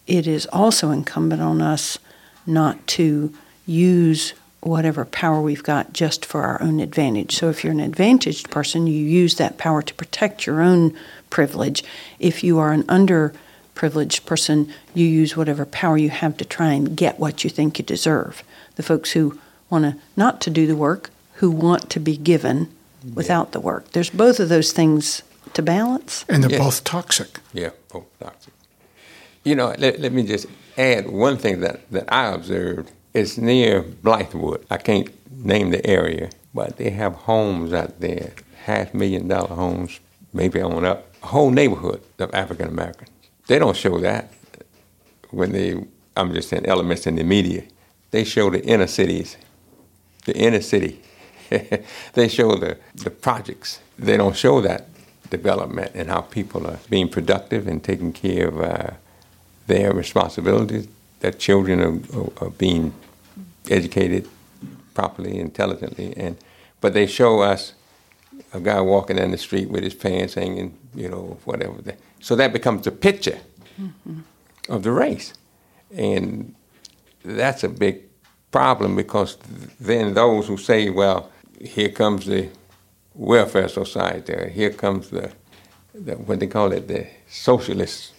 it 0.07 0.27
is 0.27 0.47
also 0.53 0.91
incumbent 0.91 1.41
on 1.41 1.63
us 1.63 1.99
not 2.47 2.87
to 2.89 3.33
use 3.67 4.35
whatever 4.63 5.05
power 5.05 5.43
we've 5.43 5.65
got 5.65 5.93
just 5.93 6.25
for 6.25 6.43
our 6.43 6.63
own 6.63 6.79
advantage. 6.79 7.35
So 7.37 7.51
if 7.51 7.65
you're 7.65 7.73
an 7.73 7.81
advantaged 7.81 8.51
person, 8.51 8.87
you 8.87 9.05
use 9.05 9.35
that 9.35 9.59
power 9.59 9.83
to 9.83 9.95
protect 9.95 10.47
your 10.47 10.63
own 10.63 10.97
privilege. 11.31 11.83
If 12.21 12.45
you 12.45 12.61
are 12.61 12.73
an 12.73 12.85
underprivileged 12.85 14.25
person, 14.25 14.73
you 14.95 15.05
use 15.05 15.37
whatever 15.37 15.67
power 15.67 15.99
you 15.99 16.11
have 16.11 16.37
to 16.37 16.45
try 16.45 16.73
and 16.73 16.97
get 16.97 17.19
what 17.19 17.43
you 17.43 17.51
think 17.51 17.79
you 17.79 17.85
deserve. 17.85 18.45
The 18.77 18.85
folks 18.85 19.11
who 19.13 19.39
want 19.69 19.85
to 19.85 19.97
not 20.17 20.41
to 20.43 20.51
do 20.51 20.67
the 20.69 20.77
work, 20.77 21.11
who 21.35 21.51
want 21.51 21.91
to 21.91 21.99
be 21.99 22.17
given 22.17 22.73
without 23.15 23.51
the 23.51 23.61
work. 23.61 23.91
There's 23.91 24.11
both 24.11 24.39
of 24.39 24.49
those 24.49 24.73
things 24.73 25.23
to 25.55 25.63
balance. 25.63 26.25
And 26.29 26.45
they're 26.45 26.59
both 26.59 26.85
toxic. 26.85 27.41
Yeah, 27.53 27.71
both 27.91 28.07
toxic. 28.21 28.55
You 29.43 29.57
know, 29.57 29.75
let, 29.77 29.99
let 29.99 30.13
me 30.13 30.23
just 30.23 30.47
add 30.79 31.11
one 31.11 31.37
thing 31.37 31.61
that, 31.61 31.91
that 31.91 32.13
I 32.13 32.29
observed 32.29 32.93
it's 33.15 33.37
near 33.39 33.83
Blythewood. 33.83 34.65
I 34.71 34.79
can't 34.79 35.11
name 35.45 35.71
the 35.71 35.85
area, 35.87 36.31
but 36.55 36.77
they 36.77 36.91
have 36.91 37.15
homes 37.15 37.73
out 37.73 38.01
there, 38.01 38.33
half 38.65 38.95
million 38.95 39.29
dollar 39.29 39.55
homes, 39.55 40.01
maybe 40.33 40.61
on 40.61 40.85
up. 40.85 41.15
A 41.23 41.27
whole 41.27 41.51
neighborhood 41.51 42.03
of 42.19 42.35
African 42.35 42.69
Americans. 42.69 43.11
They 43.47 43.59
don't 43.59 43.77
show 43.77 43.99
that 43.99 44.33
when 45.31 45.53
they, 45.53 45.83
I'm 46.17 46.33
just 46.33 46.49
saying, 46.49 46.67
elements 46.67 47.07
in 47.07 47.17
the 47.17 47.25
media. 47.25 47.65
They 48.11 48.25
show 48.25 48.51
the 48.51 48.63
inner 48.65 48.87
cities, 48.87 49.37
the 50.25 50.37
inner 50.37 50.61
city. 50.61 51.01
they 52.15 52.29
show 52.29 52.57
the, 52.57 52.79
the 52.95 53.11
projects. 53.11 53.81
They 53.99 54.17
don't 54.17 54.37
show 54.37 54.61
that 54.61 54.89
development 55.31 55.93
and 55.95 56.09
how 56.09 56.21
people 56.21 56.67
are 56.67 56.79
being 56.91 57.09
productive 57.09 57.67
and 57.67 57.83
taking 57.83 58.13
care 58.13 58.49
of 58.49 58.61
uh, 58.61 58.91
their 59.67 59.93
responsibilities 59.93 60.89
that 61.21 61.39
children 61.39 61.81
are, 61.81 62.21
are, 62.21 62.33
are, 62.41 62.51
being 62.51 62.93
educated 63.71 64.29
properly, 64.95 65.39
intelligently, 65.39 66.15
and 66.17 66.37
but 66.81 66.93
they 66.95 67.07
show 67.07 67.41
us 67.41 67.75
a 68.53 68.61
guy 68.61 68.81
walking 68.81 69.17
down 69.17 69.31
the 69.31 69.39
street 69.39 69.69
with 69.71 69.85
his 69.85 69.95
pants 69.95 70.35
hanging, 70.35 70.77
you 70.95 71.09
know, 71.09 71.39
whatever. 71.45 71.81
So 72.21 72.35
that 72.37 72.53
becomes 72.53 72.85
the 72.85 72.91
picture 72.91 73.39
mm-hmm. 73.81 74.21
of 74.69 74.83
the 74.83 74.91
race, 74.91 75.35
and 75.97 76.55
that's 77.25 77.65
a 77.65 77.69
big 77.69 78.03
problem 78.51 78.97
because 78.97 79.39
then 79.81 80.15
those 80.15 80.47
who 80.47 80.57
say, 80.57 80.91
well, 80.91 81.31
here 81.61 81.89
comes 81.89 82.27
the 82.27 82.49
welfare 83.15 83.69
society, 83.69 84.51
here 84.51 84.71
comes 84.71 85.11
the, 85.11 85.31
the 85.95 86.15
what 86.17 86.41
they 86.41 86.47
call 86.47 86.73
it, 86.73 86.89
the 86.89 87.07
socialists, 87.29 88.13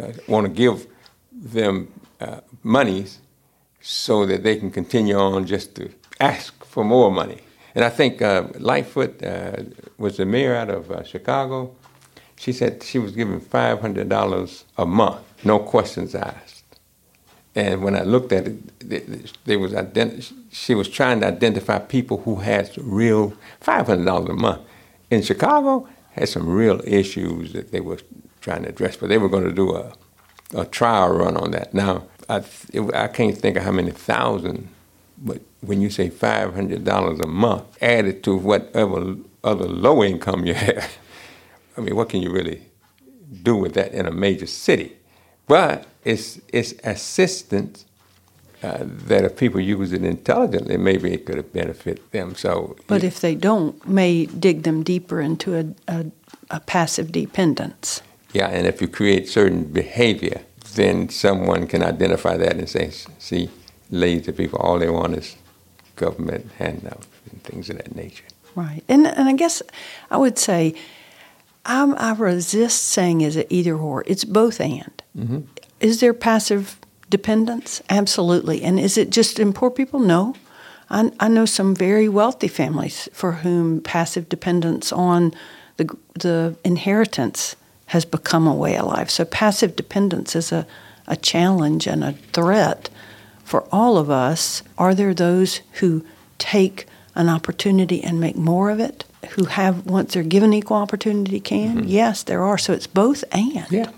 uh, 0.00 0.12
want 0.28 0.46
to 0.46 0.52
give 0.52 0.86
them 1.32 1.92
uh, 2.20 2.40
monies 2.62 3.18
so 3.86 4.24
that 4.24 4.42
they 4.42 4.56
can 4.56 4.70
continue 4.70 5.14
on 5.14 5.44
just 5.44 5.74
to 5.74 5.90
ask 6.18 6.64
for 6.64 6.82
more 6.82 7.10
money. 7.10 7.40
And 7.74 7.84
I 7.84 7.90
think 7.90 8.22
uh, 8.22 8.44
Lightfoot 8.58 9.22
uh, 9.22 9.64
was 9.98 10.16
the 10.16 10.24
mayor 10.24 10.54
out 10.54 10.70
of 10.70 10.90
uh, 10.90 11.04
Chicago. 11.04 11.74
She 12.36 12.52
said 12.52 12.82
she 12.82 12.98
was 12.98 13.12
given 13.12 13.40
$500 13.40 14.64
a 14.78 14.86
month, 14.86 15.20
no 15.44 15.58
questions 15.58 16.14
asked. 16.14 16.64
And 17.54 17.82
when 17.84 17.94
I 17.94 18.04
looked 18.04 18.32
at 18.32 18.46
it, 18.46 19.44
they 19.44 19.56
was 19.58 19.72
ident- 19.72 20.32
she 20.50 20.74
was 20.74 20.88
trying 20.88 21.20
to 21.20 21.26
identify 21.26 21.78
people 21.78 22.22
who 22.22 22.36
had 22.36 22.70
real 22.78 23.34
$500 23.62 24.30
a 24.30 24.32
month. 24.32 24.62
In 25.10 25.20
Chicago, 25.20 25.86
had 26.12 26.28
some 26.30 26.48
real 26.48 26.80
issues 26.84 27.52
that 27.52 27.70
they 27.70 27.80
were 27.80 27.98
trying 28.40 28.62
to 28.62 28.70
address, 28.70 28.96
but 28.96 29.10
they 29.10 29.18
were 29.18 29.28
going 29.28 29.44
to 29.44 29.52
do 29.52 29.76
a 29.76 29.92
a 30.54 30.64
trial 30.64 31.10
run 31.10 31.36
on 31.36 31.50
that. 31.50 31.74
Now, 31.74 32.04
I, 32.28 32.42
it, 32.72 32.94
I 32.94 33.08
can't 33.08 33.36
think 33.36 33.56
of 33.56 33.62
how 33.64 33.72
many 33.72 33.90
thousand, 33.90 34.68
but 35.18 35.40
when 35.60 35.80
you 35.80 35.90
say 35.90 36.10
five 36.10 36.54
hundred 36.54 36.84
dollars 36.84 37.20
a 37.20 37.26
month 37.26 37.64
added 37.82 38.22
to 38.24 38.36
whatever 38.36 39.16
other 39.42 39.66
low 39.66 40.02
income 40.02 40.46
you 40.46 40.54
have, 40.54 40.96
I 41.76 41.80
mean, 41.80 41.96
what 41.96 42.08
can 42.08 42.22
you 42.22 42.30
really 42.30 42.62
do 43.42 43.56
with 43.56 43.74
that 43.74 43.92
in 43.92 44.06
a 44.06 44.10
major 44.10 44.46
city? 44.46 44.96
But 45.46 45.86
it's 46.04 46.40
it's 46.48 46.72
assistance 46.84 47.84
uh, 48.62 48.78
that 48.80 49.24
if 49.24 49.36
people 49.36 49.60
use 49.60 49.92
it 49.92 50.02
intelligently, 50.04 50.76
maybe 50.78 51.12
it 51.12 51.26
could 51.26 51.52
benefit 51.52 52.10
them. 52.12 52.34
So, 52.34 52.76
but 52.86 53.04
if 53.04 53.20
they 53.20 53.34
don't, 53.34 53.86
may 53.86 54.26
dig 54.26 54.62
them 54.62 54.82
deeper 54.82 55.20
into 55.20 55.54
a, 55.54 55.92
a, 55.92 56.06
a 56.50 56.60
passive 56.60 57.12
dependence. 57.12 58.00
Yeah, 58.32 58.48
and 58.48 58.66
if 58.66 58.80
you 58.80 58.88
create 58.88 59.28
certain 59.28 59.64
behavior, 59.64 60.40
then 60.74 61.08
someone 61.08 61.66
can 61.66 61.82
identify 61.82 62.36
that 62.36 62.56
and 62.56 62.68
say, 62.68 62.90
see, 63.18 63.50
lazy 63.90 64.32
people, 64.32 64.58
all 64.58 64.78
they 64.78 64.90
want 64.90 65.14
is 65.14 65.36
government 65.96 66.50
handouts 66.58 67.06
and 67.30 67.42
things 67.42 67.70
of 67.70 67.76
that 67.78 67.94
nature. 67.94 68.24
Right. 68.54 68.82
And, 68.88 69.06
and 69.06 69.28
I 69.28 69.32
guess 69.34 69.62
I 70.10 70.16
would 70.16 70.38
say 70.38 70.74
I'm, 71.66 71.94
i 71.96 72.12
resist 72.12 72.82
saying 72.82 73.22
is 73.22 73.36
it 73.36 73.46
either 73.50 73.76
or. 73.76 74.04
It's 74.06 74.24
both 74.24 74.60
and. 74.60 75.02
Mm-hmm. 75.16 75.40
Is 75.80 76.00
there 76.00 76.14
passive 76.14 76.78
dependence? 77.10 77.82
Absolutely. 77.88 78.62
And 78.62 78.78
is 78.78 78.98
it 78.98 79.10
just 79.10 79.38
in 79.38 79.52
poor 79.52 79.70
people? 79.70 80.00
No. 80.00 80.34
I, 80.90 81.10
I 81.20 81.28
know 81.28 81.46
some 81.46 81.74
very 81.74 82.08
wealthy 82.08 82.48
families 82.48 83.08
for 83.12 83.32
whom 83.32 83.80
passive 83.80 84.28
dependence 84.28 84.92
on 84.92 85.32
the, 85.76 85.96
the 86.14 86.56
inheritance 86.64 87.56
has 87.94 88.04
become 88.04 88.48
a 88.48 88.54
way 88.54 88.76
of 88.76 88.86
life. 88.86 89.08
So 89.08 89.24
passive 89.24 89.76
dependence 89.76 90.34
is 90.34 90.50
a, 90.50 90.66
a 91.06 91.14
challenge 91.14 91.86
and 91.86 92.02
a 92.02 92.14
threat 92.32 92.90
for 93.44 93.68
all 93.70 93.96
of 93.96 94.10
us. 94.10 94.64
Are 94.76 94.96
there 94.96 95.14
those 95.14 95.60
who 95.74 96.04
take 96.36 96.86
an 97.14 97.28
opportunity 97.28 98.02
and 98.02 98.18
make 98.18 98.34
more 98.34 98.70
of 98.70 98.80
it? 98.80 99.04
Who 99.36 99.44
have, 99.44 99.86
once 99.86 100.14
they're 100.14 100.24
given 100.24 100.52
equal 100.52 100.76
opportunity, 100.76 101.38
can? 101.38 101.76
Mm-hmm. 101.76 101.88
Yes, 101.88 102.24
there 102.24 102.42
are. 102.42 102.58
So 102.58 102.72
it's 102.72 102.88
both 102.88 103.22
and. 103.30 103.70
Yeah. 103.70 103.92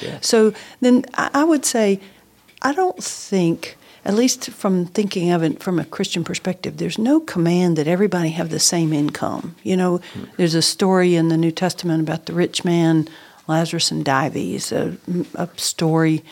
yeah. 0.00 0.18
So 0.22 0.54
then 0.80 1.04
I 1.12 1.44
would 1.44 1.66
say, 1.66 2.00
I 2.62 2.72
don't 2.72 3.04
think 3.04 3.76
at 4.04 4.14
least 4.14 4.50
from 4.50 4.86
thinking 4.86 5.30
of 5.30 5.42
it 5.42 5.62
from 5.62 5.78
a 5.78 5.84
Christian 5.84 6.24
perspective, 6.24 6.76
there's 6.76 6.98
no 6.98 7.20
command 7.20 7.76
that 7.76 7.86
everybody 7.86 8.30
have 8.30 8.50
the 8.50 8.58
same 8.58 8.92
income. 8.92 9.56
You 9.62 9.76
know, 9.76 10.00
there's 10.36 10.54
a 10.54 10.62
story 10.62 11.14
in 11.14 11.28
the 11.28 11.36
New 11.36 11.50
Testament 11.50 12.00
about 12.02 12.26
the 12.26 12.32
rich 12.32 12.64
man, 12.64 13.08
Lazarus 13.46 13.90
and 13.90 14.04
Dives, 14.04 14.72
a, 14.72 14.96
a 15.34 15.48
story 15.56 16.24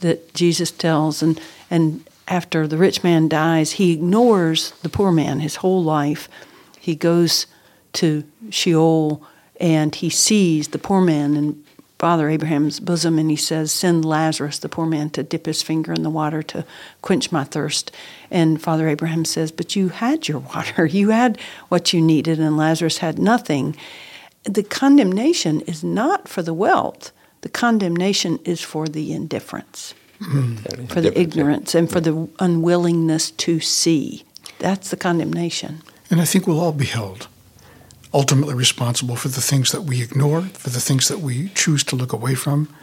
that 0.00 0.34
Jesus 0.34 0.70
tells, 0.70 1.22
and 1.22 1.40
and 1.70 2.08
after 2.28 2.66
the 2.66 2.76
rich 2.76 3.02
man 3.04 3.28
dies, 3.28 3.72
he 3.72 3.92
ignores 3.92 4.72
the 4.82 4.88
poor 4.88 5.12
man 5.12 5.40
his 5.40 5.56
whole 5.56 5.82
life. 5.82 6.28
He 6.78 6.94
goes 6.94 7.46
to 7.94 8.24
Sheol 8.50 9.22
and 9.60 9.94
he 9.94 10.10
sees 10.10 10.68
the 10.68 10.78
poor 10.78 11.00
man 11.00 11.36
and 11.36 11.64
Father 11.98 12.28
Abraham's 12.28 12.78
bosom 12.78 13.18
and 13.18 13.30
he 13.30 13.36
says, 13.36 13.72
Send 13.72 14.04
Lazarus, 14.04 14.58
the 14.58 14.68
poor 14.68 14.84
man, 14.86 15.08
to 15.10 15.22
dip 15.22 15.46
his 15.46 15.62
finger 15.62 15.92
in 15.92 16.02
the 16.02 16.10
water 16.10 16.42
to 16.42 16.64
quench 17.00 17.32
my 17.32 17.44
thirst. 17.44 17.90
And 18.30 18.60
Father 18.60 18.86
Abraham 18.88 19.24
says, 19.24 19.50
But 19.50 19.74
you 19.76 19.88
had 19.88 20.28
your 20.28 20.40
water. 20.40 20.86
You 20.96 21.10
had 21.10 21.38
what 21.68 21.92
you 21.92 22.00
needed, 22.02 22.38
and 22.38 22.56
Lazarus 22.56 22.98
had 22.98 23.18
nothing. 23.18 23.76
The 24.44 24.62
condemnation 24.62 25.60
is 25.62 25.82
not 25.82 26.28
for 26.28 26.42
the 26.42 26.54
wealth, 26.54 27.12
the 27.40 27.48
condemnation 27.48 28.38
is 28.44 28.60
for 28.60 28.86
the 28.88 29.12
indifference, 29.12 29.94
Mm. 30.20 30.88
for 30.90 31.02
the 31.02 31.18
ignorance, 31.18 31.74
and 31.74 31.90
for 31.90 32.00
the 32.00 32.26
unwillingness 32.38 33.32
to 33.32 33.60
see. 33.60 34.24
That's 34.58 34.88
the 34.90 34.96
condemnation. 34.96 35.82
And 36.10 36.20
I 36.22 36.24
think 36.24 36.46
we'll 36.46 36.60
all 36.60 36.72
be 36.72 36.86
held 36.86 37.28
ultimately 38.16 38.54
responsible 38.54 39.14
for 39.14 39.28
the 39.28 39.42
things 39.42 39.70
that 39.72 39.82
we 39.82 40.02
ignore, 40.02 40.40
for 40.40 40.70
the 40.70 40.80
things 40.80 41.06
that 41.08 41.20
we 41.20 41.50
choose 41.54 41.84
to 41.84 41.96
look 41.96 42.14
away 42.14 42.34
from. 42.34 42.74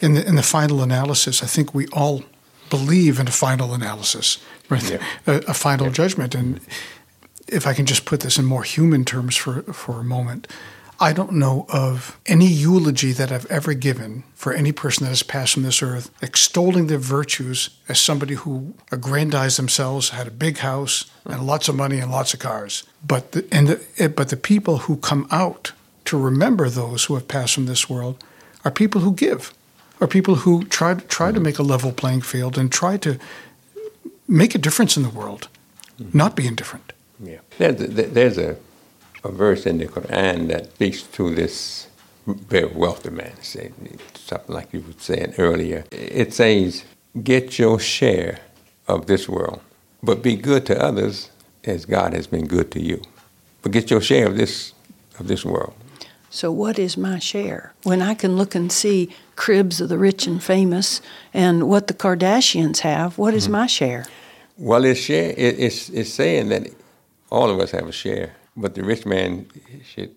In 0.00 0.14
the, 0.14 0.28
in 0.28 0.34
the 0.36 0.42
final 0.42 0.82
analysis, 0.82 1.42
I 1.42 1.46
think 1.46 1.74
we 1.74 1.86
all 1.92 2.22
believe 2.68 3.18
in 3.18 3.26
a 3.26 3.30
final 3.30 3.72
analysis, 3.72 4.38
right? 4.68 4.90
Yeah. 4.90 5.02
A, 5.26 5.32
a 5.48 5.54
final 5.54 5.90
judgment. 5.90 6.34
And 6.34 6.60
if 7.48 7.66
I 7.66 7.72
can 7.72 7.86
just 7.86 8.04
put 8.04 8.20
this 8.20 8.36
in 8.38 8.44
more 8.44 8.64
human 8.64 9.04
terms 9.04 9.34
for, 9.34 9.62
for 9.72 10.00
a 10.00 10.04
moment, 10.04 10.46
I 11.00 11.12
don't 11.12 11.32
know 11.32 11.66
of 11.68 12.18
any 12.26 12.46
eulogy 12.46 13.12
that 13.12 13.32
I've 13.32 13.46
ever 13.46 13.74
given 13.74 14.24
for 14.34 14.52
any 14.52 14.72
person 14.72 15.04
that 15.04 15.10
has 15.10 15.22
passed 15.22 15.54
from 15.54 15.64
this 15.64 15.82
earth, 15.82 16.10
extolling 16.22 16.86
their 16.86 16.98
virtues 16.98 17.70
as 17.88 18.00
somebody 18.00 18.34
who 18.34 18.74
aggrandized 18.92 19.58
themselves, 19.58 20.10
had 20.10 20.26
a 20.26 20.30
big 20.30 20.58
house 20.58 21.10
and 21.24 21.46
lots 21.46 21.68
of 21.68 21.74
money 21.74 21.98
and 21.98 22.10
lots 22.10 22.32
of 22.34 22.40
cars. 22.40 22.84
But 23.06 23.32
the, 23.32 23.46
and 23.50 23.68
the, 23.68 23.86
eh, 23.98 24.08
but 24.08 24.28
the 24.28 24.36
people 24.36 24.78
who 24.78 24.96
come 24.96 25.26
out 25.30 25.72
to 26.06 26.18
remember 26.18 26.68
those 26.68 27.04
who 27.04 27.14
have 27.14 27.28
passed 27.28 27.54
from 27.54 27.66
this 27.66 27.88
world 27.90 28.22
are 28.64 28.70
people 28.70 29.00
who 29.00 29.14
give, 29.14 29.52
are 30.00 30.06
people 30.06 30.36
who 30.36 30.64
try 30.64 30.94
try 30.94 31.32
to 31.32 31.40
make 31.40 31.58
a 31.58 31.62
level 31.62 31.92
playing 31.92 32.22
field 32.22 32.58
and 32.58 32.70
try 32.70 32.96
to 32.98 33.18
make 34.28 34.54
a 34.54 34.58
difference 34.58 34.96
in 34.96 35.02
the 35.02 35.08
world, 35.08 35.48
not 36.12 36.36
be 36.36 36.46
indifferent. 36.46 36.92
Yeah. 37.22 37.38
There's 37.58 37.80
a, 37.80 37.86
there's 37.86 38.38
a, 38.38 38.56
a 39.24 39.32
verse 39.32 39.66
in 39.66 39.78
the 39.78 39.86
Quran 39.86 40.48
that 40.48 40.72
speaks 40.72 41.02
to 41.02 41.34
this 41.34 41.88
very 42.26 42.66
wealthy 42.66 43.10
man, 43.10 43.34
say, 43.42 43.72
something 44.14 44.54
like 44.54 44.72
you 44.72 44.80
were 44.80 44.94
saying 44.98 45.34
earlier. 45.38 45.84
It 45.90 46.32
says, 46.32 46.84
Get 47.22 47.58
your 47.58 47.78
share 47.78 48.40
of 48.88 49.06
this 49.06 49.28
world, 49.28 49.60
but 50.02 50.22
be 50.22 50.36
good 50.36 50.66
to 50.66 50.80
others 50.82 51.30
as 51.64 51.84
God 51.84 52.12
has 52.12 52.26
been 52.26 52.46
good 52.46 52.70
to 52.72 52.82
you. 52.82 53.02
But 53.62 53.72
get 53.72 53.90
your 53.90 54.00
share 54.00 54.26
of 54.26 54.36
this 54.36 54.72
of 55.18 55.28
this 55.28 55.44
world. 55.44 55.74
So, 56.28 56.50
what 56.50 56.78
is 56.78 56.96
my 56.96 57.20
share? 57.20 57.72
When 57.84 58.02
I 58.02 58.14
can 58.14 58.36
look 58.36 58.56
and 58.56 58.72
see 58.72 59.10
cribs 59.36 59.80
of 59.80 59.88
the 59.88 59.96
rich 59.96 60.26
and 60.26 60.42
famous 60.42 61.00
and 61.32 61.68
what 61.68 61.86
the 61.86 61.94
Kardashians 61.94 62.80
have, 62.80 63.16
what 63.16 63.34
is 63.34 63.44
mm-hmm. 63.44 63.52
my 63.52 63.66
share? 63.68 64.06
Well, 64.58 64.84
it's 64.84 65.00
share. 65.00 65.30
It, 65.30 65.60
it's 65.60 65.88
it's 65.90 66.12
saying 66.12 66.48
that 66.48 66.68
all 67.30 67.48
of 67.50 67.60
us 67.60 67.70
have 67.70 67.86
a 67.86 67.92
share, 67.92 68.34
but 68.56 68.74
the 68.74 68.82
rich 68.82 69.04
man 69.06 69.46
should 69.84 70.14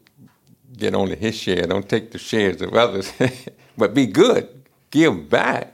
get 0.77 0.93
only 0.93 1.15
his 1.15 1.35
share. 1.35 1.63
Don't 1.67 1.87
take 1.89 2.11
the 2.11 2.17
shares 2.19 2.61
of 2.61 2.73
others, 2.73 3.11
but 3.77 3.93
be 3.93 4.05
good. 4.05 4.47
Give 4.91 5.29
back 5.29 5.73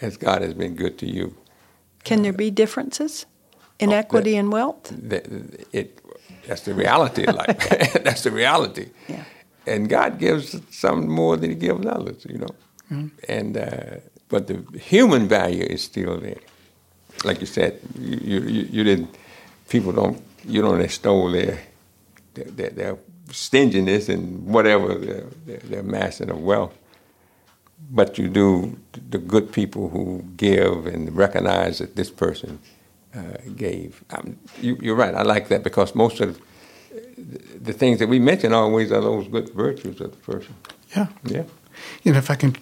as 0.00 0.16
God 0.16 0.42
has 0.42 0.54
been 0.54 0.74
good 0.74 0.98
to 0.98 1.06
you. 1.06 1.34
Can 2.04 2.22
there 2.22 2.32
be 2.32 2.50
differences 2.50 3.26
in 3.78 3.92
equity 3.92 4.36
and 4.36 4.52
wealth? 4.52 4.92
That- 5.10 5.26
It, 5.72 6.00
that's 6.46 6.62
the 6.62 6.74
reality 6.74 7.24
of 7.26 7.34
life. 7.34 7.58
that's 8.04 8.22
the 8.22 8.30
reality. 8.30 8.88
Yeah. 9.08 9.24
And 9.66 9.88
God 9.88 10.18
gives 10.18 10.56
some 10.70 11.08
more 11.08 11.36
than 11.36 11.50
He 11.50 11.56
gives 11.56 11.86
others, 11.86 12.24
you 12.28 12.38
know. 12.38 12.54
Mm. 12.90 13.10
And 13.28 13.56
uh, 13.56 14.00
but 14.28 14.46
the 14.46 14.64
human 14.78 15.28
value 15.28 15.64
is 15.64 15.82
still 15.82 16.18
there. 16.18 16.40
Like 17.24 17.40
you 17.40 17.46
said, 17.46 17.78
you, 17.98 18.40
you, 18.40 18.62
you 18.70 18.84
didn't. 18.84 19.14
People 19.68 19.92
don't. 19.92 20.20
You 20.44 20.62
don't 20.62 20.80
extol 20.80 21.30
their 21.30 21.60
their, 22.34 22.44
their, 22.44 22.70
their 22.70 22.98
stinginess 23.30 24.08
and 24.08 24.46
whatever 24.46 24.94
their, 24.94 25.24
their, 25.46 25.82
their 25.82 26.34
wealth. 26.34 26.76
But 27.90 28.18
you 28.18 28.28
do 28.28 28.78
the 29.08 29.18
good 29.18 29.52
people 29.52 29.88
who 29.88 30.24
give 30.36 30.86
and 30.86 31.16
recognize 31.16 31.78
that 31.78 31.96
this 31.96 32.10
person 32.10 32.60
uh, 33.14 33.38
gave. 33.56 34.04
Um, 34.10 34.38
you, 34.60 34.78
you're 34.80 34.94
right. 34.94 35.14
I 35.14 35.22
like 35.22 35.48
that 35.48 35.62
because 35.62 35.94
most 35.94 36.20
of 36.20 36.40
the 37.60 37.72
things 37.72 37.98
that 37.98 38.08
we 38.08 38.18
mention 38.18 38.52
always 38.52 38.92
are 38.92 39.00
those 39.00 39.28
good 39.28 39.50
virtues 39.50 40.00
of 40.00 40.10
the 40.12 40.16
person. 40.18 40.54
Yeah. 40.96 41.08
Yeah. 41.24 41.44
You 42.02 42.12
know, 42.12 42.18
if 42.18 42.30
I 42.30 42.34
can 42.34 42.56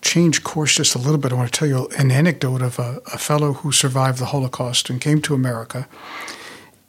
change 0.00 0.44
course 0.44 0.76
just 0.76 0.94
a 0.94 0.98
little 0.98 1.18
bit, 1.18 1.32
I 1.32 1.34
want 1.34 1.52
to 1.52 1.58
tell 1.58 1.68
you 1.68 1.88
an 1.98 2.10
anecdote 2.10 2.62
of 2.62 2.78
a, 2.78 3.00
a 3.12 3.18
fellow 3.18 3.54
who 3.54 3.72
survived 3.72 4.18
the 4.18 4.26
Holocaust 4.26 4.88
and 4.90 5.00
came 5.00 5.20
to 5.22 5.34
America. 5.34 5.88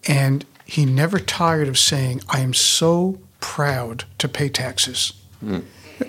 And 0.07 0.45
he 0.65 0.85
never 0.85 1.19
tired 1.19 1.67
of 1.67 1.77
saying, 1.77 2.21
I 2.29 2.39
am 2.39 2.53
so 2.53 3.19
proud 3.39 4.05
to 4.17 4.27
pay 4.27 4.49
taxes. 4.49 5.13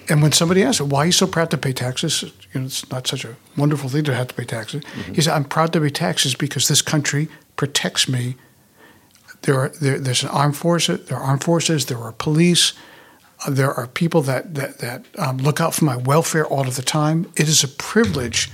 And 0.09 0.23
when 0.23 0.33
somebody 0.33 0.63
asked 0.63 0.81
him, 0.81 0.89
why 0.89 1.01
are 1.01 1.07
you 1.07 1.13
so 1.13 1.27
proud 1.27 1.51
to 1.51 1.59
pay 1.59 1.73
taxes? 1.73 2.23
You 2.53 2.61
know, 2.61 2.67
it's 2.67 2.91
not 2.91 3.07
such 3.07 3.25
a 3.25 3.37
wonderful 3.57 3.89
thing 3.89 4.05
to 4.05 4.15
have 4.15 4.29
to 4.29 4.35
pay 4.35 4.45
taxes. 4.45 4.83
He 5.15 5.21
said, 5.21 5.35
I'm 5.35 5.45
proud 5.45 5.73
to 5.75 5.81
pay 5.81 5.91
taxes 5.91 6.35
because 6.35 6.69
this 6.69 6.83
country 6.83 7.29
protects 7.57 8.09
me. 8.09 8.37
There 9.43 9.59
are, 9.59 9.69
there, 9.69 9.99
there's 9.99 10.23
an 10.23 10.31
armed 10.31 10.57
force, 10.57 10.87
there 10.89 11.19
are 11.19 11.23
armed 11.23 11.45
forces, 11.45 11.87
there 11.87 11.99
are 11.99 12.13
police, 12.13 12.73
uh, 13.47 13.51
there 13.51 13.73
are 13.73 13.87
people 13.87 14.23
that, 14.23 14.55
that, 14.55 14.79
that 14.79 15.07
um, 15.19 15.37
look 15.39 15.61
out 15.61 15.75
for 15.75 15.85
my 15.85 15.97
welfare 15.97 16.47
all 16.47 16.67
of 16.67 16.77
the 16.77 16.83
time. 16.83 17.31
It 17.37 17.49
is 17.49 17.63
a 17.63 17.69
privilege 17.69 18.51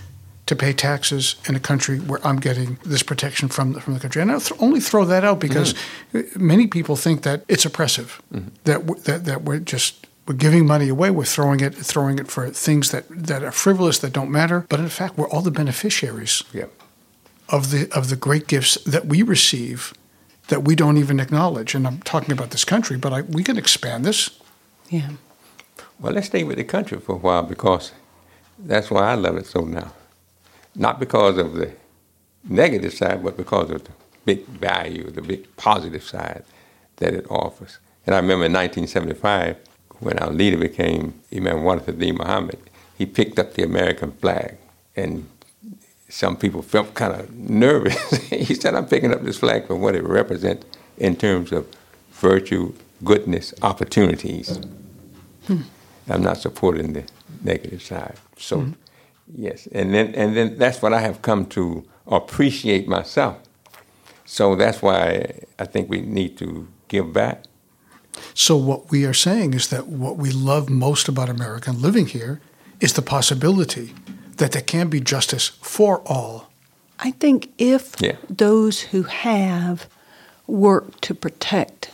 to 0.53 0.57
pay 0.65 0.73
taxes 0.73 1.37
in 1.49 1.57
a 1.57 1.61
country 1.61 1.99
where 1.99 2.21
I'm 2.27 2.38
getting 2.38 2.79
this 2.85 3.03
protection 3.03 3.49
from 3.49 3.73
the, 3.73 3.81
from 3.81 3.95
the 3.95 4.01
country. 4.01 4.23
And 4.23 4.31
I 4.31 4.38
th- 4.38 4.61
only 4.61 4.81
throw 4.81 5.05
that 5.07 5.25
out 5.25 5.41
because 5.41 5.75
mm-hmm. 5.75 6.47
many 6.47 6.67
people 6.67 6.97
think 6.97 7.23
that 7.23 7.45
it's 7.49 7.65
oppressive, 7.65 8.21
mm-hmm. 8.33 8.49
that, 8.65 8.87
w- 8.87 9.01
that 9.03 9.25
that 9.25 9.43
we're 9.43 9.59
just 9.59 10.07
we're 10.27 10.35
giving 10.35 10.67
money 10.67 10.88
away, 10.88 11.11
we're 11.11 11.25
throwing 11.25 11.61
it 11.61 11.75
throwing 11.75 12.19
it 12.19 12.29
for 12.29 12.51
things 12.51 12.91
that, 12.91 13.05
that 13.09 13.43
are 13.43 13.53
frivolous 13.53 13.99
that 13.99 14.12
don't 14.12 14.31
matter. 14.31 14.67
But 14.69 14.81
in 14.81 14.88
fact, 14.88 15.19
we're 15.19 15.29
all 15.29 15.43
the 15.43 15.51
beneficiaries 15.51 16.45
Yeah. 16.53 16.67
of 17.49 17.71
the 17.71 17.91
of 17.93 18.09
the 18.09 18.17
great 18.17 18.47
gifts 18.47 18.75
that 18.85 19.07
we 19.07 19.23
receive 19.23 19.93
that 20.49 20.65
we 20.65 20.75
don't 20.75 20.99
even 20.99 21.21
acknowledge. 21.21 21.75
And 21.75 21.87
I'm 21.87 22.01
talking 22.03 22.33
about 22.33 22.51
this 22.51 22.65
country, 22.65 22.99
but 22.99 23.12
I, 23.12 23.23
we 23.23 23.43
can 23.43 23.57
expand 23.57 24.05
this. 24.05 24.31
Yeah. 24.91 25.11
Well, 25.99 26.12
let's 26.12 26.27
stay 26.27 26.45
with 26.45 26.57
the 26.57 26.65
country 26.65 26.99
for 27.01 27.15
a 27.15 27.19
while 27.19 27.43
because 27.43 27.93
that's 28.59 28.91
why 28.91 29.12
I 29.12 29.15
love 29.15 29.37
it 29.37 29.47
so 29.47 29.61
now. 29.61 29.93
Not 30.75 30.99
because 30.99 31.39
of 31.39 31.55
the 31.55 31.73
negative 32.45 32.95
side, 32.95 33.23
but 33.23 33.37
because 33.37 33.71
of 33.71 33.85
the 33.85 33.93
big 34.25 34.47
value, 34.47 35.11
the 35.11 35.23
big 35.23 35.57
positive 35.57 36.03
side 36.03 36.45
that 36.97 37.15
it 37.15 37.27
offers. 37.31 37.79
And 38.07 38.15
I 38.15 38.19
remember 38.19 38.47
in 38.47 38.53
1975, 38.53 39.57
when 40.01 40.19
our 40.19 40.31
leader 40.33 40.57
became 40.57 41.21
Imam 41.35 41.59
Warithuddin 41.59 42.19
Muhammad, 42.19 42.59
he 42.97 43.07
picked 43.07 43.39
up 43.39 43.55
the 43.55 43.63
American 43.63 44.13
flag. 44.13 44.57
And 44.97 45.29
some 46.09 46.37
people 46.37 46.63
felt 46.63 46.95
kind 46.95 47.15
of 47.15 47.33
nervous. 47.35 48.17
he 48.27 48.55
said, 48.55 48.75
I'm 48.75 48.87
picking 48.87 49.13
up 49.13 49.23
this 49.23 49.39
flag 49.39 49.67
for 49.67 49.77
what 49.77 49.95
it 49.95 50.05
represents 50.05 50.67
in 50.99 51.17
terms 51.17 51.53
of 51.53 51.67
virtue, 52.13 52.75
goodness, 53.05 53.55
opportunities. 53.63 54.59
Hmm. 55.47 55.63
I'm 56.09 56.23
not 56.23 56.39
supporting 56.39 56.93
the 56.93 57.05
negative 57.43 57.83
side. 57.83 58.17
So, 58.37 58.61
hmm. 58.61 58.73
Yes, 59.27 59.69
and 59.73 59.93
then 59.95 60.15
and 60.15 60.37
then 60.37 60.59
that's 60.59 60.83
what 60.83 60.93
I 60.93 61.01
have 61.01 61.21
come 61.23 61.47
to 61.47 61.85
appreciate 62.07 62.89
myself. 62.89 63.37
So 64.25 64.57
that's 64.57 64.81
why 64.83 65.41
I 65.59 65.65
think 65.67 65.91
we 65.91 66.01
need 66.01 66.37
to 66.39 66.67
give 66.89 67.13
back. 67.13 67.45
So 68.35 68.57
what 68.57 68.91
we 68.91 69.05
are 69.07 69.15
saying 69.15 69.55
is 69.55 69.69
that 69.69 69.87
what 69.87 70.17
we 70.17 70.31
love 70.31 70.71
most 70.71 71.09
about 71.09 71.29
America 71.29 71.71
and 71.71 71.81
living 71.81 72.07
here 72.07 72.41
is 72.81 72.93
the 72.93 73.03
possibility 73.03 73.95
that 74.37 74.53
there 74.53 74.63
can 74.63 74.89
be 74.89 75.01
justice 75.01 75.49
for 75.61 76.03
all. 76.07 76.49
I 76.99 77.13
think 77.13 77.49
if 77.59 78.01
Yeah. 78.01 78.17
those 78.29 78.93
who 78.93 79.03
have 79.03 79.87
work 80.47 81.01
to 81.01 81.15
protect 81.15 81.91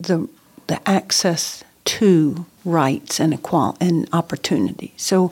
the 0.00 0.28
the 0.66 0.78
access 0.88 1.64
to 1.84 2.44
rights 2.64 3.20
and 3.20 3.32
equal 3.32 3.76
and 3.80 4.08
opportunity. 4.12 4.92
So 4.96 5.30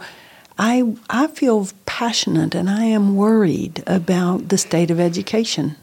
I 0.59 0.97
I 1.11 1.27
feel 1.29 1.69
passionate 1.87 2.55
and 2.55 2.71
I 2.71 2.85
am 2.85 3.17
worried 3.17 3.83
about 3.87 4.49
the 4.49 4.59
state 4.59 4.91
of 4.91 5.01
education, 5.01 5.77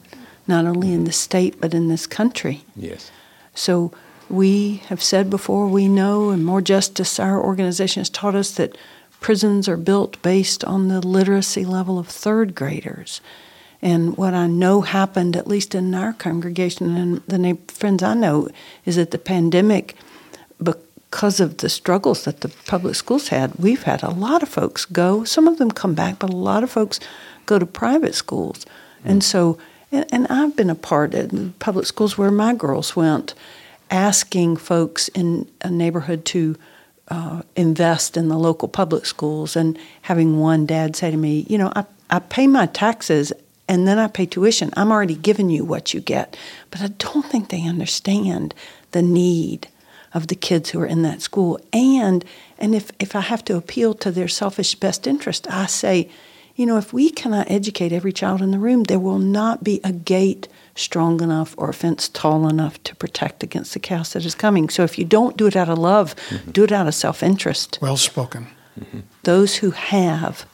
not 0.47 0.65
only 0.65 0.93
in 0.93 1.03
the 1.03 1.11
state 1.11 1.59
but 1.59 1.73
in 1.73 1.87
this 1.87 2.07
country. 2.07 2.63
Yes. 2.75 3.11
So 3.53 3.91
we 4.29 4.77
have 4.87 5.03
said 5.03 5.29
before, 5.29 5.67
we 5.67 5.89
know, 5.89 6.29
and 6.29 6.45
More 6.45 6.61
Justice, 6.61 7.19
our 7.19 7.43
organization 7.43 7.99
has 7.99 8.09
taught 8.09 8.35
us 8.35 8.51
that 8.51 8.77
prisons 9.19 9.67
are 9.67 9.77
built 9.77 10.21
based 10.21 10.63
on 10.63 10.87
the 10.87 11.05
literacy 11.05 11.65
level 11.65 11.99
of 11.99 12.07
third 12.07 12.55
graders. 12.55 13.19
And 13.81 14.15
what 14.15 14.33
I 14.33 14.47
know 14.47 14.81
happened, 14.81 15.35
at 15.35 15.47
least 15.47 15.75
in 15.75 15.93
our 15.95 16.13
congregation 16.13 16.95
and 16.95 17.21
the 17.27 17.57
friends 17.67 18.03
I 18.03 18.13
know, 18.13 18.47
is 18.85 18.95
that 18.95 19.11
the 19.11 19.17
pandemic 19.17 19.95
because 21.11 21.41
of 21.41 21.57
the 21.57 21.69
struggles 21.69 22.23
that 22.23 22.39
the 22.39 22.47
public 22.65 22.95
schools 22.95 23.27
had, 23.27 23.53
we've 23.55 23.83
had 23.83 24.01
a 24.01 24.09
lot 24.09 24.41
of 24.41 24.47
folks 24.47 24.85
go. 24.85 25.25
Some 25.25 25.45
of 25.45 25.57
them 25.57 25.69
come 25.69 25.93
back, 25.93 26.19
but 26.19 26.29
a 26.29 26.35
lot 26.35 26.63
of 26.63 26.71
folks 26.71 27.01
go 27.45 27.59
to 27.59 27.65
private 27.65 28.15
schools. 28.15 28.65
And 29.03 29.21
so, 29.21 29.57
and, 29.91 30.05
and 30.13 30.27
I've 30.27 30.55
been 30.55 30.69
a 30.69 30.75
part 30.75 31.13
of 31.13 31.59
public 31.59 31.85
schools 31.85 32.17
where 32.17 32.31
my 32.31 32.53
girls 32.53 32.95
went, 32.95 33.33
asking 33.91 34.55
folks 34.55 35.09
in 35.09 35.49
a 35.61 35.69
neighborhood 35.69 36.23
to 36.27 36.55
uh, 37.09 37.41
invest 37.57 38.15
in 38.15 38.29
the 38.29 38.39
local 38.39 38.69
public 38.69 39.05
schools, 39.05 39.57
and 39.57 39.77
having 40.03 40.39
one 40.39 40.65
dad 40.65 40.95
say 40.95 41.11
to 41.11 41.17
me, 41.17 41.45
You 41.49 41.57
know, 41.57 41.73
I, 41.75 41.83
I 42.09 42.19
pay 42.19 42.47
my 42.47 42.67
taxes 42.67 43.33
and 43.67 43.85
then 43.85 43.99
I 43.99 44.07
pay 44.07 44.25
tuition. 44.25 44.71
I'm 44.77 44.93
already 44.93 45.15
giving 45.15 45.49
you 45.49 45.65
what 45.65 45.93
you 45.93 45.99
get. 45.99 46.37
But 46.69 46.81
I 46.81 46.87
don't 46.87 47.25
think 47.25 47.49
they 47.49 47.67
understand 47.67 48.55
the 48.91 49.01
need 49.01 49.67
of 50.13 50.27
the 50.27 50.35
kids 50.35 50.69
who 50.69 50.79
are 50.79 50.85
in 50.85 51.01
that 51.03 51.21
school. 51.21 51.59
And 51.73 52.25
and 52.57 52.75
if, 52.75 52.91
if 52.99 53.15
I 53.15 53.21
have 53.21 53.43
to 53.45 53.57
appeal 53.57 53.93
to 53.95 54.11
their 54.11 54.27
selfish 54.27 54.75
best 54.75 55.07
interest, 55.07 55.47
I 55.49 55.65
say, 55.65 56.09
you 56.55 56.65
know, 56.65 56.77
if 56.77 56.93
we 56.93 57.09
cannot 57.09 57.49
educate 57.49 57.91
every 57.91 58.13
child 58.13 58.41
in 58.41 58.51
the 58.51 58.59
room, 58.59 58.83
there 58.83 58.99
will 58.99 59.19
not 59.19 59.63
be 59.63 59.79
a 59.83 59.91
gate 59.91 60.47
strong 60.75 61.21
enough 61.21 61.55
or 61.57 61.69
a 61.69 61.73
fence 61.73 62.07
tall 62.09 62.47
enough 62.47 62.81
to 62.83 62.95
protect 62.95 63.43
against 63.43 63.73
the 63.73 63.79
chaos 63.79 64.13
that 64.13 64.25
is 64.25 64.35
coming. 64.35 64.69
So 64.69 64.83
if 64.83 64.97
you 64.97 65.05
don't 65.05 65.37
do 65.37 65.47
it 65.47 65.55
out 65.55 65.69
of 65.69 65.77
love, 65.77 66.15
mm-hmm. 66.29 66.51
do 66.51 66.63
it 66.63 66.71
out 66.71 66.87
of 66.87 66.95
self 66.95 67.23
interest. 67.23 67.79
Well 67.81 67.97
spoken. 67.97 68.47
Mm-hmm. 68.79 68.99
Those 69.23 69.55
who 69.55 69.71
have 69.71 70.45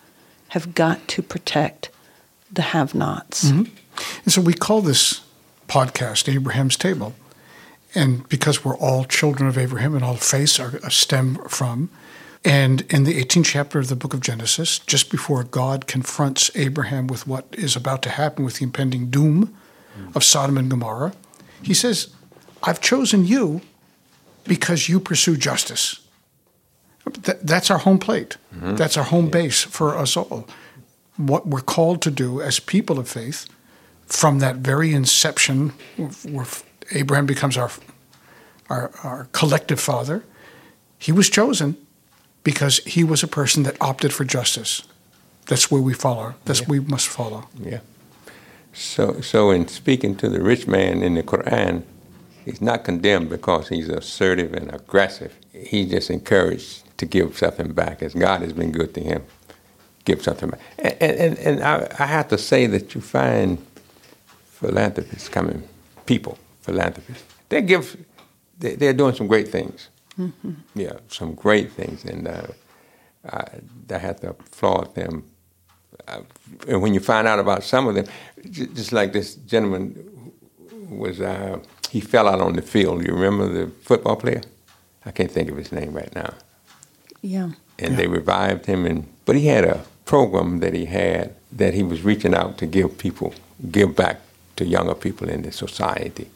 have 0.49 0.73
got 0.73 1.07
to 1.09 1.21
protect 1.21 1.89
the 2.51 2.61
have 2.61 2.95
nots. 2.95 3.51
Mm-hmm. 3.51 3.75
And 4.23 4.33
so 4.33 4.41
we 4.41 4.53
call 4.53 4.81
this 4.81 5.21
podcast 5.67 6.33
Abraham's 6.33 6.77
Table. 6.77 7.13
And 7.95 8.27
because 8.29 8.63
we're 8.63 8.77
all 8.77 9.05
children 9.05 9.47
of 9.47 9.57
Abraham 9.57 9.95
and 9.95 10.03
all 10.03 10.15
faiths 10.15 10.59
are 10.59 10.89
stem 10.89 11.35
from, 11.47 11.89
and 12.45 12.81
in 12.93 13.03
the 13.03 13.21
18th 13.21 13.45
chapter 13.45 13.79
of 13.79 13.87
the 13.87 13.95
book 13.95 14.13
of 14.13 14.21
Genesis, 14.21 14.79
just 14.79 15.09
before 15.09 15.43
God 15.43 15.87
confronts 15.87 16.49
Abraham 16.55 17.07
with 17.07 17.27
what 17.27 17.47
is 17.51 17.75
about 17.75 18.01
to 18.03 18.09
happen 18.09 18.45
with 18.45 18.59
the 18.59 18.63
impending 18.63 19.09
doom 19.09 19.55
of 20.13 20.23
Sodom 20.23 20.57
and 20.57 20.69
Gomorrah, 20.69 21.13
he 21.61 21.73
says, 21.73 22.09
I've 22.63 22.79
chosen 22.81 23.25
you 23.25 23.61
because 24.45 24.87
you 24.87 24.99
pursue 24.99 25.35
justice. 25.37 25.99
that's 27.23 27.71
our 27.71 27.79
home 27.79 27.99
plate. 27.99 28.37
Mm-hmm. 28.55 28.75
That's 28.75 28.97
our 28.97 29.03
home 29.03 29.29
base 29.29 29.63
for 29.63 29.97
us 29.97 30.15
all. 30.15 30.47
What 31.17 31.47
we're 31.47 31.61
called 31.61 32.01
to 32.03 32.11
do 32.11 32.41
as 32.41 32.59
people 32.59 32.99
of 32.99 33.09
faith 33.09 33.47
from 34.05 34.39
that 34.39 34.57
very 34.57 34.93
inception, 34.93 35.69
where 36.23 36.45
Abraham 36.91 37.25
becomes 37.25 37.57
our, 37.57 37.71
our, 38.69 38.91
our 39.03 39.27
collective 39.31 39.79
father, 39.79 40.23
he 40.97 41.11
was 41.11 41.29
chosen 41.29 41.77
because 42.43 42.79
he 42.79 43.03
was 43.03 43.23
a 43.23 43.27
person 43.27 43.63
that 43.63 43.75
opted 43.81 44.13
for 44.13 44.23
justice. 44.23 44.83
That's 45.47 45.69
where 45.71 45.81
we 45.81 45.93
follow. 45.93 46.35
That's 46.45 46.61
yeah. 46.61 46.67
we 46.69 46.79
must 46.79 47.07
follow. 47.07 47.47
Yeah. 47.59 47.79
So, 48.73 49.21
so 49.21 49.51
in 49.51 49.67
speaking 49.67 50.15
to 50.17 50.29
the 50.29 50.41
rich 50.41 50.67
man 50.67 51.01
in 51.01 51.15
the 51.15 51.23
Quran, 51.23 51.83
he's 52.45 52.61
not 52.61 52.83
condemned 52.83 53.29
because 53.29 53.69
he's 53.69 53.89
assertive 53.89 54.53
and 54.53 54.73
aggressive. 54.73 55.35
He's 55.51 55.89
just 55.89 56.09
encouraged 56.09 56.83
to 56.97 57.05
give 57.05 57.37
something 57.37 57.73
back, 57.73 58.01
as 58.01 58.13
God 58.13 58.41
has 58.41 58.53
been 58.53 58.71
good 58.71 58.93
to 58.95 59.01
him. 59.01 59.23
Give 60.05 60.21
something 60.21 60.49
back. 60.49 60.59
And, 60.79 61.01
and, 61.01 61.37
and 61.39 61.63
I, 61.63 61.87
I 61.99 62.05
have 62.05 62.27
to 62.29 62.37
say 62.37 62.67
that 62.67 62.95
you 62.95 63.01
find 63.01 63.57
philanthropists 64.45 65.29
coming, 65.29 65.67
people, 66.05 66.37
philanthropists, 66.67 67.23
they 67.49 67.61
give, 67.61 67.97
they, 68.59 68.87
are 68.87 68.93
doing 68.93 69.15
some 69.15 69.27
great 69.27 69.47
things. 69.47 69.89
Mm-hmm. 70.19 70.53
Yeah, 70.75 70.93
some 71.07 71.33
great 71.33 71.71
things, 71.71 72.03
and 72.05 72.27
uh, 72.27 72.47
I, 73.29 73.45
I 73.89 73.97
have 73.97 74.19
to 74.21 74.29
applaud 74.31 74.95
them. 74.95 75.23
Uh, 76.07 76.21
and 76.67 76.81
when 76.81 76.93
you 76.93 76.99
find 76.99 77.27
out 77.27 77.39
about 77.39 77.63
some 77.63 77.87
of 77.87 77.95
them, 77.95 78.05
just 78.51 78.91
like 78.91 79.13
this 79.13 79.35
gentleman 79.35 80.31
was, 80.89 81.21
uh, 81.21 81.59
he 81.91 82.01
fell 82.01 82.27
out 82.27 82.41
on 82.41 82.53
the 82.53 82.61
field. 82.61 83.05
You 83.05 83.13
remember 83.13 83.47
the 83.47 83.71
football 83.81 84.15
player? 84.15 84.41
I 85.05 85.11
can't 85.11 85.31
think 85.31 85.49
of 85.49 85.57
his 85.57 85.71
name 85.71 85.93
right 85.93 86.13
now. 86.15 86.33
Yeah. 87.21 87.51
And 87.79 87.91
yeah. 87.91 87.95
they 87.95 88.07
revived 88.07 88.65
him, 88.65 88.85
and 88.85 89.07
but 89.25 89.35
he 89.35 89.47
had 89.47 89.63
a 89.65 89.85
program 90.05 90.59
that 90.59 90.73
he 90.73 90.85
had 90.85 91.35
that 91.51 91.73
he 91.73 91.83
was 91.83 92.01
reaching 92.01 92.33
out 92.33 92.57
to 92.57 92.65
give 92.65 92.97
people, 92.97 93.33
give 93.71 93.95
back 93.95 94.19
to 94.55 94.65
younger 94.65 94.95
people 94.95 95.29
in 95.29 95.43
the 95.43 95.51
society. 95.51 96.29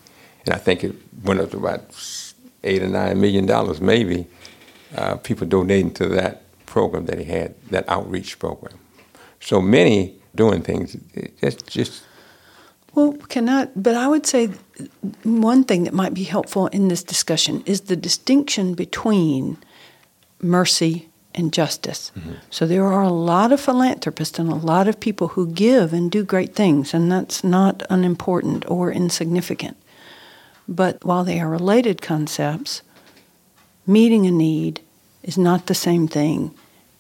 And 0.46 0.56
I 0.56 0.58
think 0.58 0.84
it 0.84 0.96
went 1.24 1.40
up 1.40 1.52
to 1.52 1.58
about 1.58 1.82
eight 2.64 2.82
or 2.82 2.88
nine 2.88 3.20
million 3.20 3.46
dollars, 3.46 3.80
maybe, 3.82 4.28
uh, 4.96 5.16
people 5.18 5.48
donating 5.48 5.94
to 5.96 6.08
that 6.10 6.44
program 6.66 7.06
that 7.06 7.20
he 7.20 7.26
had, 7.26 7.54
that 7.70 7.88
outreach 7.88 8.40
program. 8.40 8.78
So 9.40 9.62
many 9.62 10.16
doing 10.36 10.62
things, 10.62 10.96
just 11.42 11.68
just. 11.68 12.04
Well, 12.94 13.14
cannot. 13.30 13.72
But 13.76 13.96
I 13.96 14.08
would 14.08 14.26
say 14.26 14.50
one 15.24 15.64
thing 15.64 15.86
that 15.86 15.94
might 15.94 16.14
be 16.14 16.24
helpful 16.24 16.68
in 16.68 16.90
this 16.90 17.04
discussion 17.04 17.64
is 17.66 17.82
the 17.82 17.96
distinction 17.96 18.74
between 18.74 19.58
mercy 20.42 21.08
and 21.34 21.54
justice. 21.54 22.12
Mm-hmm. 22.18 22.34
So 22.50 22.66
there 22.66 22.86
are 22.86 23.04
a 23.04 23.14
lot 23.14 23.52
of 23.54 23.62
philanthropists 23.62 24.40
and 24.40 24.50
a 24.50 24.56
lot 24.56 24.88
of 24.88 25.00
people 25.00 25.30
who 25.30 25.48
give 25.48 25.94
and 25.94 26.12
do 26.12 26.24
great 26.24 26.54
things, 26.56 26.94
and 26.94 27.12
that's 27.12 27.44
not 27.44 27.84
unimportant 27.90 28.70
or 28.70 28.92
insignificant. 28.92 29.78
But 30.68 31.04
while 31.04 31.24
they 31.24 31.40
are 31.40 31.50
related 31.50 32.02
concepts, 32.02 32.82
meeting 33.86 34.26
a 34.26 34.32
need 34.32 34.82
is 35.24 35.38
not 35.38 35.68
the 35.68 35.76
same 35.76 36.08
thing 36.08 36.54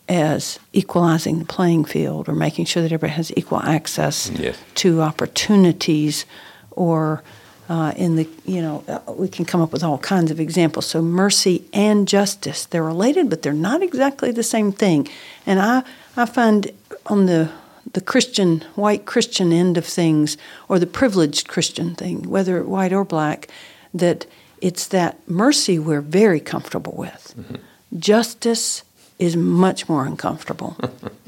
as 0.09 0.59
equalizing 0.73 1.39
the 1.39 1.45
playing 1.45 1.85
field 1.85 2.27
or 2.27 2.33
making 2.33 2.65
sure 2.65 2.83
that 2.83 2.91
everybody 2.91 3.13
has 3.13 3.31
equal 3.37 3.61
access 3.61 4.29
yes. 4.31 4.57
to 4.75 5.01
opportunities 5.01 6.25
or 6.71 7.23
uh, 7.69 7.93
in 7.95 8.17
the 8.17 8.27
you 8.45 8.61
know 8.61 8.83
uh, 8.89 9.13
we 9.13 9.29
can 9.29 9.45
come 9.45 9.61
up 9.61 9.71
with 9.71 9.83
all 9.83 9.97
kinds 9.99 10.29
of 10.29 10.39
examples 10.39 10.85
so 10.85 11.01
mercy 11.01 11.63
and 11.71 12.07
justice 12.07 12.65
they're 12.65 12.83
related 12.83 13.29
but 13.29 13.41
they're 13.41 13.53
not 13.53 13.81
exactly 13.81 14.31
the 14.31 14.43
same 14.43 14.73
thing 14.73 15.07
and 15.45 15.61
i 15.61 15.81
i 16.17 16.25
find 16.25 16.71
on 17.05 17.27
the 17.27 17.49
the 17.93 18.01
Christian, 18.01 18.61
white 18.75 19.05
Christian 19.05 19.51
end 19.51 19.77
of 19.77 19.85
things, 19.85 20.37
or 20.67 20.79
the 20.79 20.87
privileged 20.87 21.47
Christian 21.47 21.95
thing, 21.95 22.29
whether 22.29 22.63
white 22.63 22.93
or 22.93 23.05
black, 23.05 23.47
that 23.93 24.25
it's 24.61 24.87
that 24.87 25.17
mercy 25.27 25.79
we're 25.79 26.01
very 26.01 26.39
comfortable 26.39 26.93
with. 26.95 27.33
Mm-hmm. 27.37 27.55
Justice 27.99 28.83
is 29.19 29.35
much 29.35 29.89
more 29.89 30.05
uncomfortable. 30.05 30.77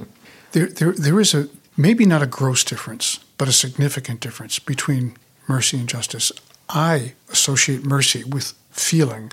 there, 0.52 0.68
there, 0.68 0.94
there 0.94 1.20
is 1.20 1.34
a 1.34 1.50
maybe 1.76 2.06
not 2.06 2.22
a 2.22 2.28
gross 2.28 2.64
difference, 2.64 3.20
but 3.38 3.48
a 3.48 3.52
significant 3.52 4.20
difference 4.20 4.60
between 4.60 5.18
mercy 5.48 5.78
and 5.78 5.90
justice. 5.90 6.32
I 6.70 7.14
associate 7.32 7.84
mercy 7.84 8.24
with 8.24 8.54
feeling. 8.72 9.32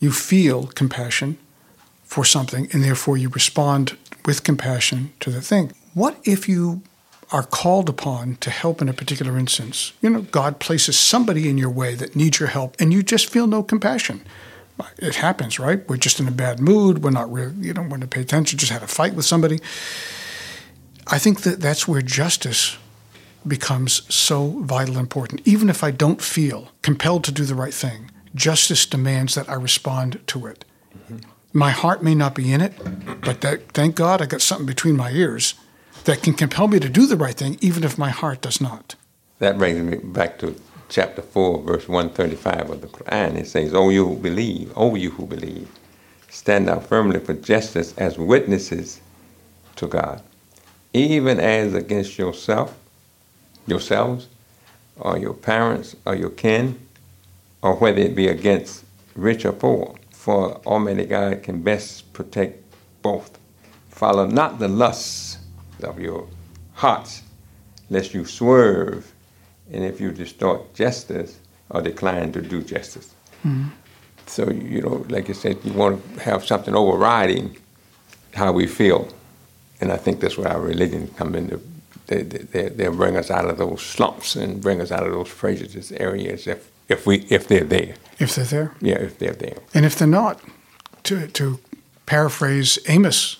You 0.00 0.12
feel 0.12 0.66
compassion 0.66 1.38
for 2.04 2.24
something, 2.24 2.68
and 2.72 2.82
therefore 2.84 3.16
you 3.16 3.28
respond 3.28 3.96
with 4.24 4.44
compassion 4.44 5.12
to 5.20 5.30
the 5.30 5.40
thing. 5.40 5.72
What 5.94 6.18
if 6.24 6.48
you 6.48 6.82
are 7.30 7.42
called 7.42 7.88
upon 7.88 8.36
to 8.36 8.50
help 8.50 8.80
in 8.80 8.88
a 8.88 8.94
particular 8.94 9.36
instance? 9.38 9.92
You 10.00 10.10
know, 10.10 10.22
God 10.22 10.60
places 10.60 10.98
somebody 10.98 11.48
in 11.48 11.58
your 11.58 11.70
way 11.70 11.94
that 11.94 12.16
needs 12.16 12.40
your 12.40 12.48
help, 12.48 12.76
and 12.80 12.92
you 12.92 13.02
just 13.02 13.28
feel 13.28 13.46
no 13.46 13.62
compassion. 13.62 14.22
It 14.98 15.16
happens, 15.16 15.58
right? 15.58 15.86
We're 15.88 15.96
just 15.96 16.20
in 16.20 16.28
a 16.28 16.32
bad 16.32 16.60
mood. 16.60 17.02
We're 17.02 17.10
not 17.10 17.30
really, 17.32 17.52
you 17.66 17.74
don't 17.74 17.88
want 17.88 18.02
to 18.02 18.08
pay 18.08 18.20
attention. 18.20 18.58
Just 18.58 18.72
had 18.72 18.82
a 18.82 18.86
fight 18.86 19.14
with 19.14 19.24
somebody. 19.24 19.58
I 21.08 21.18
think 21.18 21.40
that 21.42 21.60
that's 21.60 21.88
where 21.88 22.02
justice 22.02 22.76
becomes 23.46 24.02
so 24.14 24.60
vital 24.60 24.98
important. 24.98 25.40
Even 25.46 25.68
if 25.68 25.82
I 25.82 25.90
don't 25.90 26.22
feel 26.22 26.68
compelled 26.82 27.24
to 27.24 27.32
do 27.32 27.44
the 27.44 27.54
right 27.54 27.74
thing, 27.74 28.10
justice 28.34 28.86
demands 28.86 29.34
that 29.34 29.48
I 29.48 29.54
respond 29.54 30.20
to 30.28 30.46
it. 30.46 30.64
Mm-hmm. 30.96 31.28
My 31.52 31.70
heart 31.70 32.02
may 32.02 32.14
not 32.14 32.34
be 32.34 32.52
in 32.52 32.60
it, 32.60 32.74
but 33.22 33.40
that, 33.40 33.72
thank 33.72 33.96
God 33.96 34.22
I 34.22 34.26
got 34.26 34.42
something 34.42 34.66
between 34.66 34.96
my 34.96 35.10
ears 35.10 35.54
that 36.08 36.22
can 36.22 36.32
compel 36.32 36.68
me 36.68 36.80
to 36.80 36.88
do 36.88 37.06
the 37.06 37.18
right 37.18 37.34
thing, 37.34 37.58
even 37.60 37.84
if 37.84 37.98
my 37.98 38.08
heart 38.08 38.40
does 38.40 38.62
not. 38.62 38.94
That 39.40 39.58
brings 39.58 39.78
me 39.82 39.98
back 39.98 40.38
to 40.38 40.58
chapter 40.88 41.20
4, 41.20 41.60
verse 41.60 41.86
135 41.86 42.70
of 42.70 42.80
the 42.80 42.86
Quran. 42.86 43.36
It 43.36 43.46
says, 43.46 43.74
O 43.74 43.90
you 43.90 44.06
who 44.06 44.16
believe, 44.16 44.72
O 44.74 44.94
you 44.94 45.10
who 45.10 45.26
believe, 45.26 45.68
stand 46.30 46.70
out 46.70 46.86
firmly 46.86 47.20
for 47.20 47.34
justice 47.34 47.92
as 47.98 48.16
witnesses 48.16 49.02
to 49.76 49.86
God, 49.86 50.22
even 50.94 51.38
as 51.38 51.74
against 51.74 52.16
yourself, 52.16 52.74
yourselves, 53.66 54.28
or 54.98 55.18
your 55.18 55.34
parents, 55.34 55.94
or 56.06 56.14
your 56.14 56.30
kin, 56.30 56.80
or 57.60 57.74
whether 57.74 58.00
it 58.00 58.16
be 58.16 58.28
against 58.28 58.82
rich 59.14 59.44
or 59.44 59.52
poor. 59.52 59.94
For 60.10 60.54
Almighty 60.64 61.04
God 61.04 61.42
can 61.42 61.60
best 61.60 62.10
protect 62.14 62.62
both. 63.02 63.38
Follow 63.90 64.26
not 64.26 64.58
the 64.58 64.68
lusts 64.68 65.37
of 65.84 65.98
your 65.98 66.26
hearts, 66.74 67.22
lest 67.90 68.14
you 68.14 68.24
swerve, 68.24 69.12
and 69.72 69.84
if 69.84 70.00
you 70.00 70.10
distort 70.10 70.74
justice 70.74 71.38
or 71.70 71.82
decline 71.82 72.32
to 72.32 72.42
do 72.42 72.62
justice. 72.62 73.14
Mm-hmm. 73.44 73.68
So, 74.26 74.50
you 74.50 74.82
know, 74.82 75.06
like 75.08 75.30
I 75.30 75.32
said, 75.32 75.58
you 75.64 75.72
want 75.72 76.02
to 76.14 76.20
have 76.20 76.44
something 76.44 76.74
overriding 76.74 77.56
how 78.34 78.52
we 78.52 78.66
feel. 78.66 79.08
And 79.80 79.90
I 79.92 79.96
think 79.96 80.20
that's 80.20 80.36
where 80.36 80.48
our 80.48 80.60
religion 80.60 81.08
come 81.16 81.34
into. 81.34 81.60
They, 82.06 82.22
they, 82.22 82.68
they'll 82.68 82.94
bring 82.94 83.16
us 83.16 83.30
out 83.30 83.46
of 83.46 83.58
those 83.58 83.82
slumps 83.82 84.36
and 84.36 84.60
bring 84.60 84.80
us 84.80 84.90
out 84.90 85.06
of 85.06 85.12
those 85.12 85.30
prejudice 85.30 85.92
areas 85.92 86.46
if, 86.46 86.70
if, 86.88 87.06
we, 87.06 87.26
if 87.28 87.48
they're 87.48 87.64
there. 87.64 87.94
If 88.18 88.34
they're 88.34 88.44
there. 88.44 88.74
Yeah, 88.80 88.96
if 88.96 89.18
they're 89.18 89.34
there. 89.34 89.58
And 89.74 89.84
if 89.84 89.96
they're 89.96 90.08
not, 90.08 90.40
to, 91.04 91.26
to 91.28 91.58
paraphrase 92.06 92.78
Amos, 92.88 93.36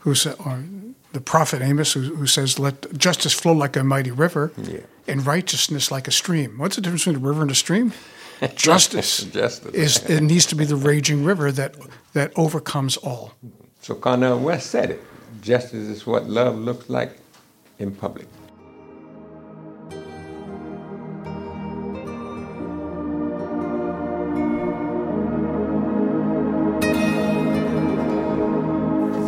who 0.00 0.14
said, 0.14 0.36
or 0.44 0.64
the 1.12 1.20
prophet 1.20 1.62
Amos, 1.62 1.92
who, 1.92 2.00
who 2.16 2.26
says, 2.26 2.58
"Let 2.58 2.96
justice 2.96 3.32
flow 3.32 3.52
like 3.52 3.76
a 3.76 3.82
mighty 3.84 4.10
river, 4.10 4.52
Yeah. 4.56 4.80
and 5.08 5.26
righteousness 5.26 5.90
like 5.90 6.08
a 6.08 6.12
stream." 6.12 6.58
What's 6.58 6.76
the 6.76 6.82
difference 6.82 7.04
between 7.04 7.22
a 7.24 7.28
river 7.28 7.42
and 7.42 7.50
a 7.50 7.54
stream? 7.54 7.92
Justice, 8.56 9.24
Justice. 9.32 9.74
is 9.74 9.96
it 10.08 10.22
needs 10.22 10.46
to 10.46 10.54
be 10.56 10.64
the 10.64 10.76
raging 10.76 11.24
river 11.24 11.52
that 11.52 11.74
that 12.12 12.32
overcomes 12.36 12.96
all. 12.96 13.32
So 13.82 13.94
Cornel 13.94 14.38
West 14.38 14.70
said 14.70 14.90
it. 14.90 15.00
Justice 15.42 15.88
is 15.88 16.06
what 16.06 16.28
love 16.28 16.56
looks 16.56 16.88
like 16.88 17.18
in 17.78 17.90
public. 17.94 18.26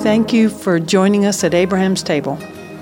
Thank 0.02 0.32
you 0.32 0.48
for 0.48 0.80
joining 0.80 1.26
us 1.26 1.44
at 1.44 1.54
Abraham's 1.54 2.02
Table. 2.02 2.34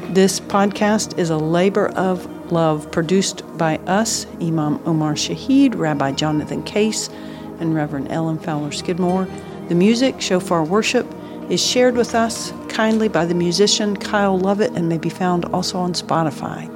This 0.08 0.40
podcast 0.40 1.18
is 1.18 1.28
a 1.28 1.36
labor 1.36 1.88
of 1.88 2.50
love 2.50 2.90
produced 2.90 3.42
by 3.58 3.76
us, 3.80 4.26
Imam 4.40 4.80
Omar 4.86 5.12
Shaheed, 5.12 5.76
Rabbi 5.76 6.12
Jonathan 6.12 6.62
Case, 6.62 7.10
and 7.58 7.74
Reverend 7.74 8.10
Ellen 8.10 8.38
Fowler 8.38 8.72
Skidmore. 8.72 9.28
The 9.68 9.74
music, 9.74 10.18
Shofar 10.18 10.64
Worship, 10.64 11.06
is 11.50 11.62
shared 11.62 11.94
with 11.94 12.14
us 12.14 12.54
kindly 12.70 13.08
by 13.08 13.26
the 13.26 13.34
musician 13.34 13.98
Kyle 13.98 14.38
Lovett 14.38 14.72
and 14.72 14.88
may 14.88 14.96
be 14.96 15.10
found 15.10 15.44
also 15.44 15.78
on 15.78 15.92
Spotify. 15.92 16.70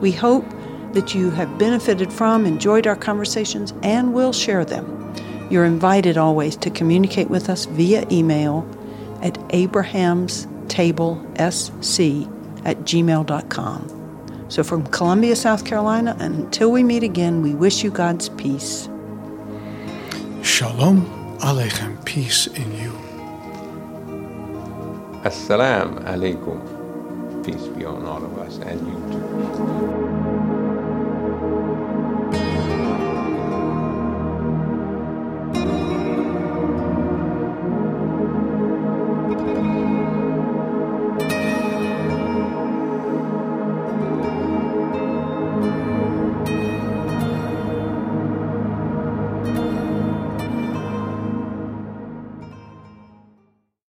We 0.00 0.12
hope 0.12 0.46
that 0.94 1.14
you 1.14 1.28
have 1.32 1.58
benefited 1.58 2.10
from, 2.10 2.46
enjoyed 2.46 2.86
our 2.86 2.96
conversations, 2.96 3.74
and 3.82 4.14
will 4.14 4.32
share 4.32 4.64
them. 4.64 5.14
You're 5.50 5.66
invited 5.66 6.16
always 6.16 6.56
to 6.56 6.70
communicate 6.70 7.28
with 7.28 7.50
us 7.50 7.66
via 7.66 8.06
email 8.10 8.66
at 9.24 9.34
abrahamstablesc 9.50 12.28
at 12.64 12.78
gmail.com. 12.78 14.00
So 14.48 14.62
from 14.62 14.86
Columbia, 14.86 15.34
South 15.34 15.64
Carolina, 15.64 16.16
until 16.20 16.70
we 16.70 16.84
meet 16.84 17.02
again, 17.02 17.42
we 17.42 17.54
wish 17.54 17.82
you 17.82 17.90
God's 17.90 18.28
peace. 18.28 18.88
Shalom 20.42 21.06
Aleichem, 21.40 22.04
peace 22.04 22.46
in 22.46 22.72
you. 22.78 22.92
Assalamu 25.24 26.04
alaikum. 26.04 26.60
Peace 27.44 27.66
be 27.68 27.84
on 27.84 28.04
all 28.04 28.24
of 28.24 28.38
us 28.38 28.58
and 28.58 28.80
you 28.86 28.94
too. 29.10 29.93